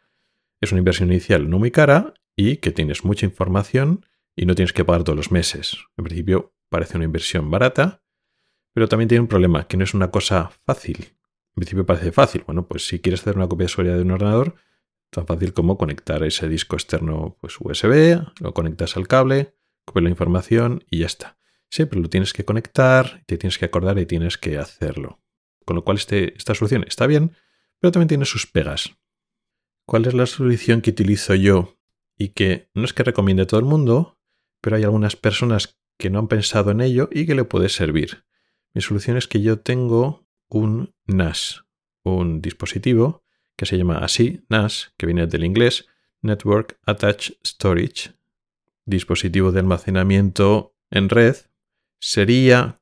Es 0.61 0.73
una 0.73 0.80
inversión 0.80 1.11
inicial 1.11 1.49
no 1.49 1.58
muy 1.58 1.70
cara 1.70 2.14
y 2.37 2.59
que 2.59 2.71
tienes 2.71 3.05
mucha 3.05 3.26
información 3.26 4.05
y 4.37 4.45
no 4.45 4.55
tienes 4.55 4.73
que 4.73 4.85
pagar 4.85 5.02
todos 5.02 5.16
los 5.16 5.33
meses. 5.33 5.78
En 5.97 6.05
principio 6.05 6.55
parece 6.69 6.97
una 6.97 7.07
inversión 7.07 7.50
barata, 7.50 8.02
pero 8.75 8.88
también 8.88 9.09
tiene 9.09 9.23
un 9.23 9.28
problema, 9.28 9.66
que 9.66 9.78
no 9.78 9.85
es 9.85 9.95
una 9.95 10.11
cosa 10.11 10.50
fácil. 10.66 10.99
En 10.99 11.55
principio 11.55 11.87
parece 11.87 12.12
fácil. 12.12 12.45
Bueno, 12.47 12.69
pues 12.69 12.87
si 12.87 13.00
quieres 13.00 13.23
hacer 13.23 13.37
una 13.37 13.49
copia 13.49 13.64
de 13.64 13.71
seguridad 13.71 13.97
de 13.97 14.02
un 14.02 14.11
ordenador, 14.11 14.57
tan 15.09 15.26
fácil 15.26 15.55
como 15.55 15.78
conectar 15.78 16.23
ese 16.23 16.49
disco 16.49 16.76
externo 16.76 17.38
pues 17.40 17.57
USB, 17.59 18.21
lo 18.40 18.52
conectas 18.52 18.99
al 18.99 19.09
cable, 19.09 19.55
copias 19.87 20.05
la 20.05 20.11
información 20.11 20.85
y 20.90 20.99
ya 20.99 21.07
está. 21.07 21.38
Sí, 21.71 21.87
pero 21.87 22.02
lo 22.02 22.11
tienes 22.11 22.35
que 22.35 22.45
conectar, 22.45 23.25
te 23.26 23.38
tienes 23.38 23.57
que 23.59 23.64
acordar 23.64 23.99
y 23.99 24.05
tienes 24.05 24.37
que 24.37 24.59
hacerlo. 24.59 25.21
Con 25.64 25.76
lo 25.76 25.85
cual 25.85 25.97
este, 25.97 26.37
esta 26.37 26.55
solución 26.55 26.85
está 26.87 27.07
bien, 27.07 27.33
pero 27.81 27.93
también 27.93 28.09
tiene 28.09 28.25
sus 28.26 28.47
pegas. 28.47 28.95
¿Cuál 29.87 30.07
es 30.07 30.14
la 30.14 30.26
solución 30.26 30.83
que 30.83 30.90
utilizo 30.90 31.35
yo 31.35 31.78
y 32.16 32.30
que 32.30 32.68
no 32.75 32.85
es 32.85 32.92
que 32.92 33.02
recomiende 33.02 33.44
a 33.44 33.46
todo 33.46 33.61
el 33.61 33.66
mundo, 33.66 34.18
pero 34.61 34.76
hay 34.76 34.85
algunas 34.85 35.16
personas 35.16 35.78
que 35.99 36.11
no 36.11 36.18
han 36.18 36.28
pensado 36.28 36.70
en 36.70 36.80
ello 36.80 37.08
y 37.12 37.26
que 37.26 37.35
le 37.35 37.44
puede 37.44 37.68
servir. 37.68 38.25
Mi 38.75 38.82
solución 38.82 39.16
es 39.16 39.28
que 39.28 39.40
yo 39.40 39.61
tengo 39.61 40.26
un 40.49 40.94
NAS, 41.06 41.64
un 42.02 42.42
dispositivo 42.42 43.25
que 43.56 43.66
se 43.66 43.78
llama 43.78 43.99
así, 43.99 44.44
NAS, 44.49 44.92
que 44.99 45.06
viene 45.06 45.26
del 45.26 45.44
inglés 45.44 45.87
Network 46.20 46.78
Attached 46.85 47.37
Storage, 47.44 48.12
dispositivo 48.85 49.52
de 49.52 49.61
almacenamiento 49.61 50.75
en 50.90 51.08
red, 51.08 51.37
sería 51.99 52.80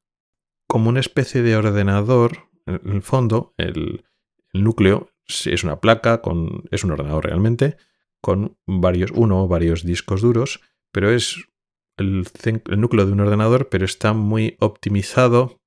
como 0.66 0.88
una 0.88 1.00
especie 1.00 1.42
de 1.42 1.56
ordenador, 1.56 2.48
en 2.66 2.80
el 2.92 3.02
fondo, 3.02 3.54
el, 3.56 4.04
el 4.52 4.64
núcleo 4.64 5.10
es 5.26 5.64
una 5.64 5.80
placa, 5.80 6.20
con, 6.20 6.64
es 6.70 6.84
un 6.84 6.92
ordenador 6.92 7.26
realmente, 7.26 7.76
con 8.25 8.57
varios, 8.64 9.11
uno 9.11 9.45
o 9.45 9.49
varios 9.49 9.85
discos 9.85 10.23
duros, 10.23 10.62
pero 10.93 11.11
es 11.11 11.45
el, 11.99 12.26
núcleo 12.75 13.04
de 13.04 13.12
un 13.12 13.21
ordenador, 13.21 13.69
pero 13.69 13.85
está 13.85 14.14
muy 14.14 14.57
optimizado, 14.61 15.61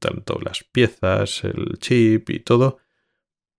tanto 0.00 0.40
las 0.40 0.64
piezas, 0.64 1.44
el 1.44 1.78
chip 1.78 2.30
y 2.30 2.40
todo, 2.40 2.78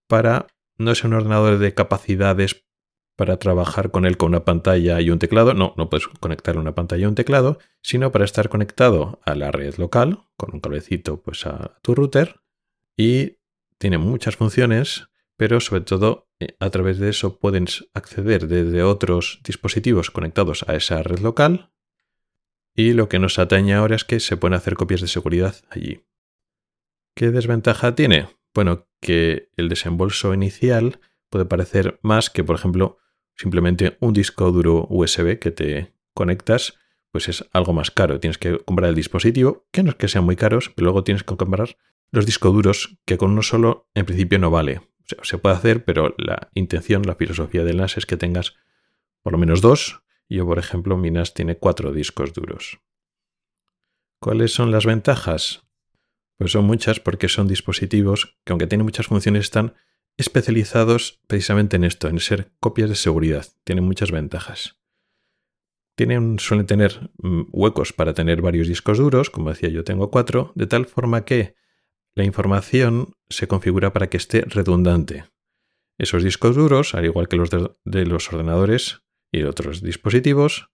para 0.06 0.48
no 0.76 0.90
es 0.90 1.02
un 1.02 1.14
ordenador 1.14 1.56
de 1.56 1.72
capacidades 1.72 2.66
para 3.16 3.38
trabajar 3.38 3.90
con 3.90 4.04
él 4.04 4.18
con 4.18 4.28
una 4.28 4.44
pantalla 4.44 5.00
y 5.00 5.08
un 5.08 5.18
teclado, 5.18 5.54
no, 5.54 5.72
no 5.78 5.88
puedes 5.88 6.06
conectarle 6.08 6.60
una 6.60 6.74
pantalla 6.74 7.04
y 7.04 7.06
un 7.06 7.14
teclado, 7.14 7.58
sino 7.80 8.12
para 8.12 8.26
estar 8.26 8.50
conectado 8.50 9.18
a 9.24 9.34
la 9.34 9.50
red 9.50 9.76
local 9.76 10.26
con 10.36 10.52
un 10.52 10.60
cablecito 10.60 11.22
pues 11.22 11.46
a 11.46 11.78
tu 11.80 11.94
router 11.94 12.42
y 12.98 13.38
tiene 13.78 13.96
muchas 13.96 14.36
funciones, 14.36 15.08
pero 15.36 15.60
sobre 15.60 15.82
todo 15.82 16.28
eh, 16.40 16.56
a 16.60 16.70
través 16.70 16.98
de 16.98 17.10
eso 17.10 17.38
pueden 17.38 17.66
acceder 17.94 18.46
desde 18.46 18.82
otros 18.82 19.40
dispositivos 19.44 20.10
conectados 20.10 20.64
a 20.68 20.76
esa 20.76 21.02
red 21.02 21.20
local 21.20 21.72
y 22.74 22.92
lo 22.92 23.08
que 23.08 23.18
nos 23.18 23.38
atañe 23.38 23.74
ahora 23.74 23.96
es 23.96 24.04
que 24.04 24.20
se 24.20 24.36
pueden 24.36 24.54
hacer 24.54 24.74
copias 24.76 25.00
de 25.00 25.08
seguridad 25.08 25.56
allí. 25.70 26.04
¿Qué 27.14 27.30
desventaja 27.30 27.94
tiene? 27.94 28.28
Bueno, 28.54 28.86
que 29.00 29.50
el 29.56 29.68
desembolso 29.68 30.32
inicial 30.32 31.00
puede 31.28 31.44
parecer 31.44 31.98
más 32.02 32.30
que, 32.30 32.44
por 32.44 32.56
ejemplo, 32.56 32.98
simplemente 33.34 33.96
un 34.00 34.12
disco 34.12 34.50
duro 34.52 34.86
USB 34.88 35.38
que 35.38 35.50
te 35.50 35.92
conectas, 36.14 36.78
pues 37.10 37.28
es 37.28 37.44
algo 37.52 37.74
más 37.74 37.90
caro. 37.90 38.20
Tienes 38.20 38.38
que 38.38 38.58
comprar 38.58 38.88
el 38.88 38.94
dispositivo, 38.94 39.66
que 39.70 39.82
no 39.82 39.90
es 39.90 39.96
que 39.96 40.08
sean 40.08 40.24
muy 40.24 40.36
caros, 40.36 40.70
pero 40.74 40.86
luego 40.86 41.04
tienes 41.04 41.24
que 41.24 41.36
comprar 41.36 41.76
los 42.10 42.26
discos 42.26 42.52
duros, 42.52 42.98
que 43.04 43.18
con 43.18 43.32
uno 43.32 43.42
solo 43.42 43.90
en 43.94 44.06
principio 44.06 44.38
no 44.38 44.50
vale 44.50 44.91
se 45.22 45.38
puede 45.38 45.56
hacer, 45.56 45.84
pero 45.84 46.14
la 46.18 46.50
intención, 46.54 47.02
la 47.02 47.14
filosofía 47.14 47.64
del 47.64 47.76
NAS 47.76 47.96
es 47.96 48.06
que 48.06 48.16
tengas 48.16 48.54
por 49.22 49.32
lo 49.32 49.38
menos 49.38 49.60
dos. 49.60 50.02
Yo, 50.28 50.46
por 50.46 50.58
ejemplo, 50.58 50.96
mi 50.96 51.10
NAS 51.10 51.34
tiene 51.34 51.56
cuatro 51.56 51.92
discos 51.92 52.32
duros. 52.32 52.80
¿Cuáles 54.20 54.52
son 54.52 54.70
las 54.70 54.86
ventajas? 54.86 55.66
Pues 56.38 56.52
son 56.52 56.64
muchas 56.64 57.00
porque 57.00 57.28
son 57.28 57.48
dispositivos 57.48 58.38
que 58.44 58.52
aunque 58.52 58.66
tienen 58.66 58.86
muchas 58.86 59.06
funciones 59.06 59.44
están 59.44 59.74
especializados 60.16 61.20
precisamente 61.26 61.76
en 61.76 61.84
esto, 61.84 62.08
en 62.08 62.20
ser 62.20 62.52
copias 62.60 62.88
de 62.88 62.96
seguridad. 62.96 63.46
Tienen 63.64 63.84
muchas 63.84 64.10
ventajas. 64.10 64.78
Tienen, 65.94 66.38
suelen 66.38 66.66
tener 66.66 67.10
mm, 67.18 67.42
huecos 67.52 67.92
para 67.92 68.14
tener 68.14 68.40
varios 68.42 68.68
discos 68.68 68.98
duros, 68.98 69.30
como 69.30 69.50
decía 69.50 69.68
yo 69.68 69.84
tengo 69.84 70.10
cuatro, 70.10 70.52
de 70.54 70.66
tal 70.66 70.86
forma 70.86 71.24
que 71.24 71.54
la 72.14 72.24
información 72.24 73.14
se 73.28 73.48
configura 73.48 73.92
para 73.92 74.08
que 74.08 74.16
esté 74.16 74.42
redundante. 74.42 75.24
Esos 75.98 76.22
discos 76.22 76.56
duros, 76.56 76.94
al 76.94 77.04
igual 77.04 77.28
que 77.28 77.36
los 77.36 77.50
de, 77.50 78.06
los 78.06 78.32
ordenadores 78.32 79.02
y 79.30 79.44
otros 79.44 79.82
dispositivos, 79.82 80.68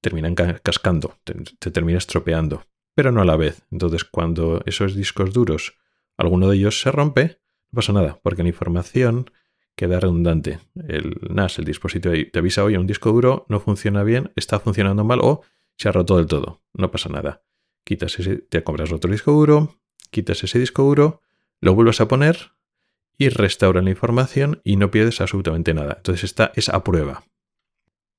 terminan 0.00 0.34
cascando, 0.34 1.18
te, 1.24 1.34
te 1.58 1.70
termina 1.70 1.98
estropeando, 1.98 2.64
pero 2.94 3.12
no 3.12 3.20
a 3.20 3.24
la 3.24 3.36
vez. 3.36 3.62
Entonces, 3.70 4.04
cuando 4.04 4.62
esos 4.66 4.94
discos 4.94 5.32
duros, 5.32 5.74
alguno 6.16 6.48
de 6.48 6.56
ellos 6.56 6.80
se 6.80 6.90
rompe, 6.90 7.40
No 7.70 7.76
pasa 7.76 7.92
nada, 7.92 8.18
porque 8.22 8.42
la 8.42 8.48
información 8.48 9.30
queda 9.76 10.00
redundante. 10.00 10.58
El 10.88 11.18
NAS, 11.30 11.58
el 11.58 11.64
dispositivo, 11.64 12.14
te 12.32 12.38
avisa, 12.38 12.64
oye, 12.64 12.78
un 12.78 12.86
disco 12.86 13.12
duro 13.12 13.46
no 13.48 13.60
funciona 13.60 14.02
bien, 14.02 14.32
está 14.36 14.58
funcionando 14.58 15.04
mal 15.04 15.20
o 15.22 15.42
se 15.76 15.88
ha 15.88 15.92
roto 15.92 16.16
del 16.16 16.26
todo. 16.26 16.62
No 16.74 16.90
pasa 16.90 17.08
nada. 17.08 17.42
Quitas 17.84 18.18
ese, 18.18 18.36
te 18.36 18.62
compras 18.62 18.92
otro 18.92 19.10
disco 19.10 19.32
duro, 19.32 19.79
quitas 20.10 20.42
ese 20.44 20.58
disco 20.58 20.82
duro, 20.82 21.22
lo 21.60 21.74
vuelves 21.74 22.00
a 22.00 22.08
poner 22.08 22.52
y 23.18 23.28
restauran 23.28 23.84
la 23.84 23.90
información 23.90 24.60
y 24.64 24.76
no 24.76 24.90
pierdes 24.90 25.20
absolutamente 25.20 25.74
nada. 25.74 25.94
Entonces 25.98 26.24
esta 26.24 26.52
es 26.54 26.68
a 26.68 26.82
prueba. 26.82 27.24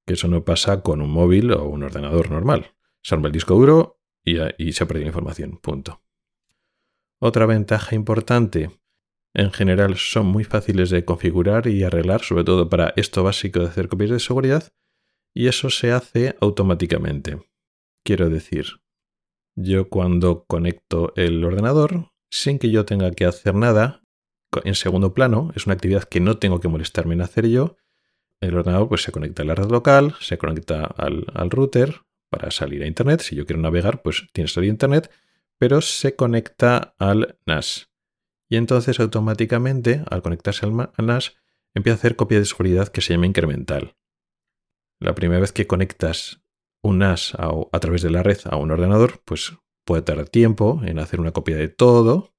Que 0.06 0.14
eso 0.14 0.28
no 0.28 0.44
pasa 0.44 0.82
con 0.82 1.02
un 1.02 1.12
móvil 1.12 1.52
o 1.52 1.66
un 1.66 1.84
ordenador 1.84 2.32
normal. 2.32 2.74
Se 3.02 3.16
arma 3.16 3.28
el 3.28 3.34
disco 3.34 3.56
duro 3.56 4.00
y, 4.24 4.36
se 4.74 4.86
perdido 4.86 5.06
la 5.06 5.10
información. 5.10 5.58
Punto. 5.58 6.02
Otra 7.20 7.46
ventaja 7.46 7.96
importante 7.96 8.70
en 9.34 9.52
general 9.52 9.96
son 9.98 10.26
muy 10.26 10.44
fáciles 10.44 10.90
de 10.90 11.06
configurar 11.06 11.68
y 11.68 11.84
arreglar, 11.84 12.22
sobre 12.22 12.44
todo 12.44 12.70
para 12.70 12.94
esto 12.96 13.24
básico 13.24 13.60
de 13.60 13.68
hacer 13.68 13.88
copias 13.88 14.10
de 14.10 14.20
seguridad, 14.20 14.72
y 15.34 15.48
eso 15.48 15.70
se 15.70 15.92
hace 15.92 16.36
automáticamente. 16.42 17.40
Quiero 18.04 18.30
decir, 18.30 18.81
yo 19.56 19.90
cuando 19.90 20.46
conecto 20.46 21.14
el 21.16 21.44
ordenador, 21.44 22.12
sin 22.30 22.60
que 22.60 22.70
yo 22.72 22.86
tenga 22.86 23.12
que 23.12 23.26
hacer 23.26 23.56
nada, 23.56 24.02
en 24.64 24.76
segundo 24.76 25.14
plano, 25.14 25.52
es 25.56 25.66
una 25.66 25.74
actividad 25.74 26.04
que 26.04 26.20
no 26.20 26.38
tengo 26.38 26.60
que 26.60 26.68
molestarme 26.68 27.14
en 27.14 27.22
hacer 27.22 27.48
yo, 27.48 27.78
el 28.40 28.56
ordenador 28.56 28.90
pues 28.90 29.04
se 29.04 29.12
conecta 29.12 29.44
a 29.44 29.46
la 29.46 29.56
red 29.56 29.70
local, 29.70 30.16
se 30.20 30.38
conecta 30.38 30.84
al, 30.84 31.26
router 31.50 32.02
para 32.30 32.52
salir 32.52 32.84
a 32.84 32.88
Internet, 32.88 33.22
si 33.22 33.36
yo 33.36 33.46
quiero 33.46 33.62
navegar 33.62 34.02
pues 34.02 34.28
tiene 34.34 34.48
que 34.48 34.54
salir 34.54 34.70
a 34.70 34.74
Internet, 34.74 35.12
pero 35.58 35.82
se 35.82 36.16
conecta 36.16 36.96
al 36.98 37.38
NAS 37.46 37.92
y 38.52 38.58
entonces 38.58 39.00
automáticamente, 39.00 40.04
al 40.10 40.22
conectarse 40.22 40.66
al 40.66 40.92
NAS, 40.98 41.38
empieza 41.74 41.96
a 41.96 42.00
hacer 42.00 42.18
copia 42.18 42.38
de 42.38 42.44
seguridad 42.44 42.90
que 42.90 43.00
se 43.00 43.14
llama 43.14 43.26
incremental. 43.26 43.96
La 45.00 45.16
primera 45.16 45.40
vez 45.40 45.54
que 45.54 45.68
conectas 45.68 46.42
un 46.82 47.00
NAS 47.00 47.34
a, 47.36 47.80
través 47.80 48.02
de 48.02 48.10
la 48.10 48.24
red 48.24 48.40
a 48.46 48.56
un 48.58 48.72
ordenador, 48.72 49.22
pues 49.26 49.54
puede 49.86 50.02
tardar 50.02 50.30
tiempo 50.30 50.82
en 50.84 51.00
hacer 51.00 51.20
una 51.20 51.32
copia 51.32 51.56
de 51.56 51.68
todo, 51.68 52.34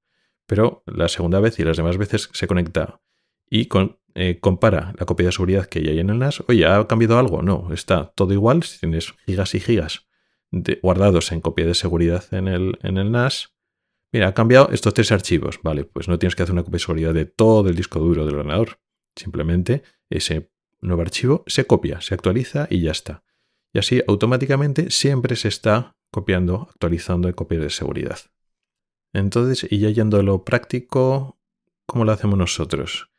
pero 0.45 0.83
la 0.85 1.07
segunda 1.07 1.39
vez 1.39 1.59
y 1.59 1.63
las 1.63 1.77
demás 1.77 1.97
veces 1.97 2.29
se 2.33 2.47
conecta 2.47 3.01
y 3.49 3.69
eh, 4.15 4.39
compara 4.39 4.93
la 4.97 5.05
copia 5.05 5.27
de 5.27 5.31
seguridad 5.31 5.65
que 5.67 5.79
hay 5.79 5.99
en 5.99 6.09
el 6.09 6.19
NAS. 6.19 6.43
Oye, 6.47 6.65
¿ha 6.65 6.87
cambiado 6.87 7.17
algo? 7.17 7.41
No, 7.41 7.69
está 7.73 8.11
todo 8.15 8.33
igual. 8.33 8.63
Si 8.63 8.79
tienes 8.79 9.13
gigas 9.25 9.55
y 9.55 9.59
gigas 9.59 10.07
guardados 10.81 11.31
en 11.31 11.41
copia 11.41 11.65
de 11.65 11.73
seguridad 11.73 12.25
en 12.31 12.47
el, 12.47 12.77
en 12.83 12.97
el 12.97 13.11
NAS, 13.11 13.53
Mira, 14.13 14.27
ha 14.27 14.33
cambiado 14.35 14.69
estos 14.71 14.93
tres 14.93 15.11
archivos. 15.11 15.59
Vale, 15.63 15.85
pues 15.85 16.07
no 16.07 16.19
tienes 16.19 16.35
que 16.35 16.43
hacer 16.43 16.53
una 16.53 16.61
copia 16.61 16.75
de 16.75 16.83
seguridad 16.83 17.13
de 17.15 17.25
todo 17.25 17.67
el 17.67 17.75
disco 17.75 17.99
duro 17.99 18.27
del 18.27 18.35
ordenador. 18.35 18.79
Simplemente 19.15 19.81
ese 20.09 20.51
nuevo 20.81 21.01
archivo 21.01 21.43
se 21.47 21.65
copia, 21.65 21.99
se 21.99 22.13
actualiza 22.13 22.67
y 22.69 22.81
ya 22.81 22.91
está. 22.91 23.23
Y 23.73 23.79
así 23.79 24.01
automáticamente 24.07 24.91
siempre 24.91 25.35
se 25.35 25.47
está 25.47 25.95
copiando, 26.11 26.67
actualizando 26.69 27.27
el 27.27 27.35
copia 27.35 27.59
de 27.59 27.69
seguridad. 27.69 28.19
Entonces, 29.13 29.67
y 29.69 29.79
ya 29.79 29.89
yendo 29.89 30.19
a 30.19 30.23
lo 30.23 30.43
práctico, 30.43 31.39
¿cómo 31.85 32.05
lo 32.05 32.11
hacemos 32.11 32.37
nosotros? 32.37 33.09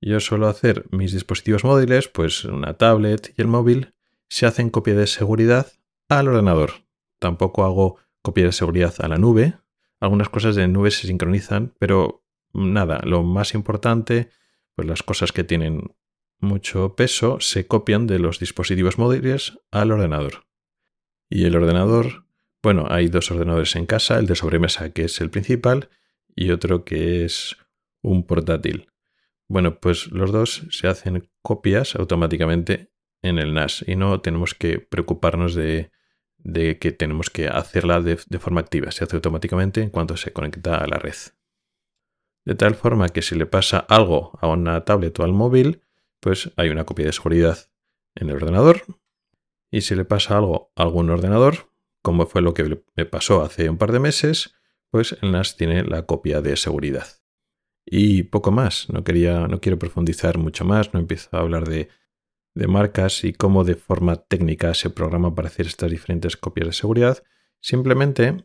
Yo 0.00 0.18
suelo 0.20 0.48
hacer 0.48 0.86
mis 0.90 1.12
dispositivos 1.12 1.64
móviles, 1.64 2.08
pues 2.08 2.44
una 2.44 2.74
tablet 2.74 3.34
y 3.36 3.40
el 3.40 3.48
móvil, 3.48 3.94
se 4.28 4.46
hacen 4.46 4.70
copia 4.70 4.94
de 4.94 5.06
seguridad 5.06 5.72
al 6.08 6.28
ordenador. 6.28 6.70
Tampoco 7.18 7.64
hago 7.64 7.98
copia 8.22 8.44
de 8.44 8.52
seguridad 8.52 8.94
a 8.98 9.08
la 9.08 9.18
nube, 9.18 9.54
algunas 10.00 10.30
cosas 10.30 10.56
de 10.56 10.66
nube 10.66 10.90
se 10.90 11.06
sincronizan, 11.06 11.74
pero 11.78 12.24
nada, 12.52 13.00
lo 13.04 13.22
más 13.22 13.54
importante, 13.54 14.30
pues 14.74 14.88
las 14.88 15.02
cosas 15.02 15.32
que 15.32 15.44
tienen 15.44 15.94
mucho 16.40 16.96
peso 16.96 17.40
se 17.40 17.66
copian 17.66 18.06
de 18.06 18.18
los 18.18 18.38
dispositivos 18.38 18.98
móviles 18.98 19.58
al 19.70 19.92
ordenador. 19.92 20.46
Y 21.28 21.44
el 21.44 21.56
ordenador, 21.56 22.26
bueno, 22.62 22.86
hay 22.88 23.08
dos 23.08 23.30
ordenadores 23.30 23.76
en 23.76 23.86
casa, 23.86 24.18
el 24.18 24.26
de 24.26 24.36
sobremesa 24.36 24.90
que 24.90 25.04
es 25.04 25.20
el 25.20 25.30
principal 25.30 25.90
y 26.34 26.50
otro 26.50 26.84
que 26.84 27.24
es 27.24 27.56
un 28.02 28.26
portátil. 28.26 28.88
Bueno, 29.48 29.80
pues 29.80 30.08
los 30.08 30.32
dos 30.32 30.66
se 30.70 30.88
hacen 30.88 31.28
copias 31.42 31.94
automáticamente 31.96 32.90
en 33.22 33.38
el 33.38 33.54
NAS 33.54 33.84
y 33.86 33.96
no 33.96 34.20
tenemos 34.20 34.54
que 34.54 34.78
preocuparnos 34.78 35.54
de 35.54 35.90
de 36.42 36.78
que 36.78 36.92
tenemos 36.92 37.30
que 37.30 37.48
hacerla 37.48 38.00
de, 38.00 38.16
forma 38.16 38.60
activa. 38.60 38.90
Se 38.90 39.04
hace 39.04 39.16
automáticamente 39.16 39.82
en 39.82 39.90
cuanto 39.90 40.16
se 40.16 40.32
conecta 40.32 40.76
a 40.76 40.86
la 40.86 40.98
red. 40.98 41.14
De 42.44 42.54
tal 42.54 42.74
forma 42.74 43.08
que 43.08 43.22
si 43.22 43.34
le 43.34 43.46
pasa 43.46 43.78
algo 43.78 44.38
a 44.40 44.48
una 44.48 44.84
tablet 44.84 45.18
o 45.20 45.24
al 45.24 45.32
móvil, 45.32 45.82
pues 46.20 46.52
hay 46.56 46.68
una 46.70 46.84
copia 46.84 47.06
de 47.06 47.12
seguridad 47.12 47.58
en 48.14 48.28
el 48.30 48.36
ordenador. 48.36 48.82
Y 49.70 49.82
si 49.82 49.94
le 49.94 50.04
pasa 50.04 50.36
algo 50.36 50.72
a 50.76 50.82
algún 50.82 51.10
ordenador, 51.10 51.70
como 52.02 52.26
fue 52.26 52.42
lo 52.42 52.54
que 52.54 52.82
me 52.96 53.04
pasó 53.06 53.42
hace 53.42 53.68
un 53.68 53.78
par 53.78 53.92
de 53.92 54.00
meses, 54.00 54.54
pues 54.90 55.16
el 55.22 55.32
NAS 55.32 55.56
tiene 55.56 55.84
la 55.84 56.06
copia 56.06 56.40
de 56.40 56.56
seguridad. 56.56 57.06
Y 57.84 58.24
poco 58.24 58.50
más, 58.50 58.88
no 58.90 59.04
quería, 59.04 59.46
no 59.46 59.60
quiero 59.60 59.78
profundizar 59.78 60.38
mucho 60.38 60.64
más, 60.64 60.92
no 60.92 61.00
empiezo 61.00 61.36
a 61.36 61.40
hablar 61.40 61.68
de 61.68 61.88
de 62.54 62.66
marcas 62.66 63.24
y 63.24 63.32
cómo 63.32 63.64
de 63.64 63.74
forma 63.74 64.16
técnica 64.16 64.74
se 64.74 64.90
programa 64.90 65.34
para 65.34 65.48
hacer 65.48 65.66
estas 65.66 65.90
diferentes 65.90 66.36
copias 66.36 66.66
de 66.66 66.72
seguridad. 66.72 67.22
Simplemente 67.60 68.44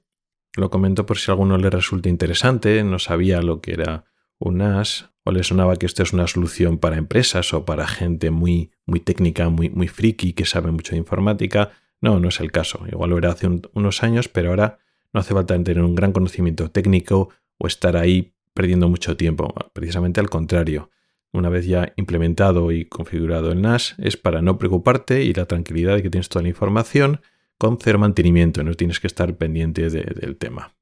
lo 0.55 0.69
comento 0.69 1.05
por 1.05 1.17
si 1.17 1.31
a 1.31 1.33
alguno 1.33 1.57
le 1.57 1.69
resulta 1.69 2.09
interesante, 2.09 2.83
no 2.83 2.99
sabía 2.99 3.41
lo 3.41 3.61
que 3.61 3.73
era 3.73 4.05
un 4.39 4.58
NAS 4.58 5.10
o 5.24 5.32
le 5.32 5.43
sonaba 5.43 5.76
que 5.76 5.86
esto 5.86 6.04
es 6.04 6.13
una 6.13 6.28
solución 6.28 6.78
para 6.78 6.98
empresas 6.98 7.54
o 7.54 7.65
para 7.65 7.88
gente 7.88 8.32
muy, 8.32 8.71
muy 8.86 9.00
técnica, 9.00 9.50
muy, 9.50 9.69
muy 9.69 9.88
friki 9.88 10.34
que 10.34 10.45
sabe 10.45 10.71
mucho 10.71 10.91
de 10.91 10.98
informática. 10.98 11.71
No, 12.02 12.19
no 12.19 12.30
es 12.30 12.39
el 12.39 12.52
caso. 12.52 12.86
Igual 12.91 13.10
lo 13.10 13.17
era 13.17 13.32
hace 13.32 13.48
unos 13.74 14.04
años, 14.04 14.28
pero 14.28 14.50
ahora 14.50 14.78
no 15.13 15.19
hace 15.19 15.34
falta 15.34 15.62
tener 15.63 15.84
un 15.84 15.95
gran 15.95 16.12
conocimiento 16.12 16.69
técnico 16.69 17.30
o 17.58 17.67
estar 17.67 17.98
ahí 17.98 18.34
perdiendo 18.54 18.88
mucho 18.89 19.17
tiempo. 19.17 19.54
Precisamente 19.74 20.19
al 20.19 20.30
contrario 20.30 20.89
una 21.36 21.50
vez 21.50 21.65
ya 21.65 21.93
implementado 21.98 22.71
y 22.71 22.86
configurado 22.86 23.52
el 23.52 23.62
NAS, 23.62 23.95
es 23.98 24.17
para 24.17 24.41
no 24.41 24.58
preocuparte 24.58 25.24
y 25.24 25.34
la 25.34 25.45
tranquilidad 25.45 25.95
de 25.95 26.04
que 26.04 26.10
tienes 26.10 26.30
toda 26.30 26.43
la 26.43 26.50
información 26.50 27.21
con 27.58 27.78
cero 27.82 28.00
mantenimiento, 28.00 28.63
no 28.63 28.74
tienes 28.74 29.00
que 29.00 29.08
estar 29.08 29.36
pendiente 29.38 29.89
del 29.89 30.38
tema. 30.38 30.74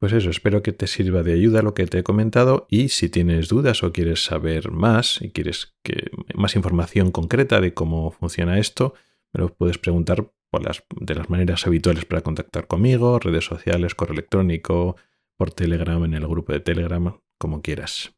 Pues 0.00 0.12
eso, 0.12 0.30
espero 0.30 0.62
que 0.62 0.72
te 0.72 0.86
sirva 0.86 1.22
de 1.22 1.32
ayuda 1.32 1.62
lo 1.62 1.74
que 1.74 1.86
te 1.86 1.98
he 1.98 2.02
comentado 2.02 2.66
y 2.68 2.88
si 2.88 3.08
tienes 3.08 3.48
dudas 3.48 3.82
o 3.82 3.92
quieres 3.92 4.24
saber 4.24 4.70
más 4.70 5.22
y 5.22 5.30
quieres 5.30 5.74
que, 5.82 6.10
más 6.34 6.56
información 6.56 7.10
concreta 7.10 7.60
de 7.60 7.74
cómo 7.74 8.10
funciona 8.10 8.58
esto, 8.58 8.94
me 9.32 9.40
lo 9.42 9.54
puedes 9.54 9.78
preguntar 9.78 10.30
por 10.50 10.64
las, 10.64 10.84
de 11.00 11.14
las 11.14 11.30
maneras 11.30 11.66
habituales 11.66 12.04
para 12.04 12.22
contactar 12.22 12.66
conmigo, 12.66 13.18
redes 13.18 13.44
sociales, 13.44 13.94
correo 13.94 14.14
electrónico, 14.14 14.96
por 15.36 15.50
Telegram, 15.50 16.04
en 16.04 16.14
el 16.14 16.26
grupo 16.26 16.52
de 16.52 16.60
Telegram, 16.60 17.18
como 17.38 17.62
quieras. 17.62 18.14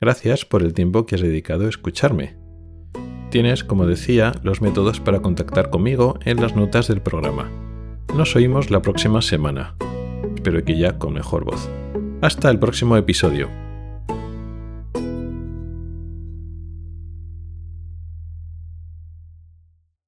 Gracias 0.00 0.44
por 0.44 0.62
el 0.62 0.74
tiempo 0.74 1.06
que 1.06 1.14
has 1.14 1.20
dedicado 1.20 1.66
a 1.66 1.68
escucharme. 1.68 2.36
Tienes, 3.30 3.64
como 3.64 3.86
decía, 3.86 4.32
los 4.42 4.60
métodos 4.60 5.00
para 5.00 5.20
contactar 5.20 5.70
conmigo 5.70 6.18
en 6.24 6.40
las 6.40 6.56
notas 6.56 6.88
del 6.88 7.00
programa. 7.00 7.50
Nos 8.14 8.36
oímos 8.36 8.70
la 8.70 8.82
próxima 8.82 9.22
semana. 9.22 9.76
Espero 10.42 10.64
que 10.64 10.76
ya 10.76 10.98
con 10.98 11.14
mejor 11.14 11.44
voz. 11.44 11.70
Hasta 12.20 12.50
el 12.50 12.58
próximo 12.58 12.96
episodio. 12.96 13.48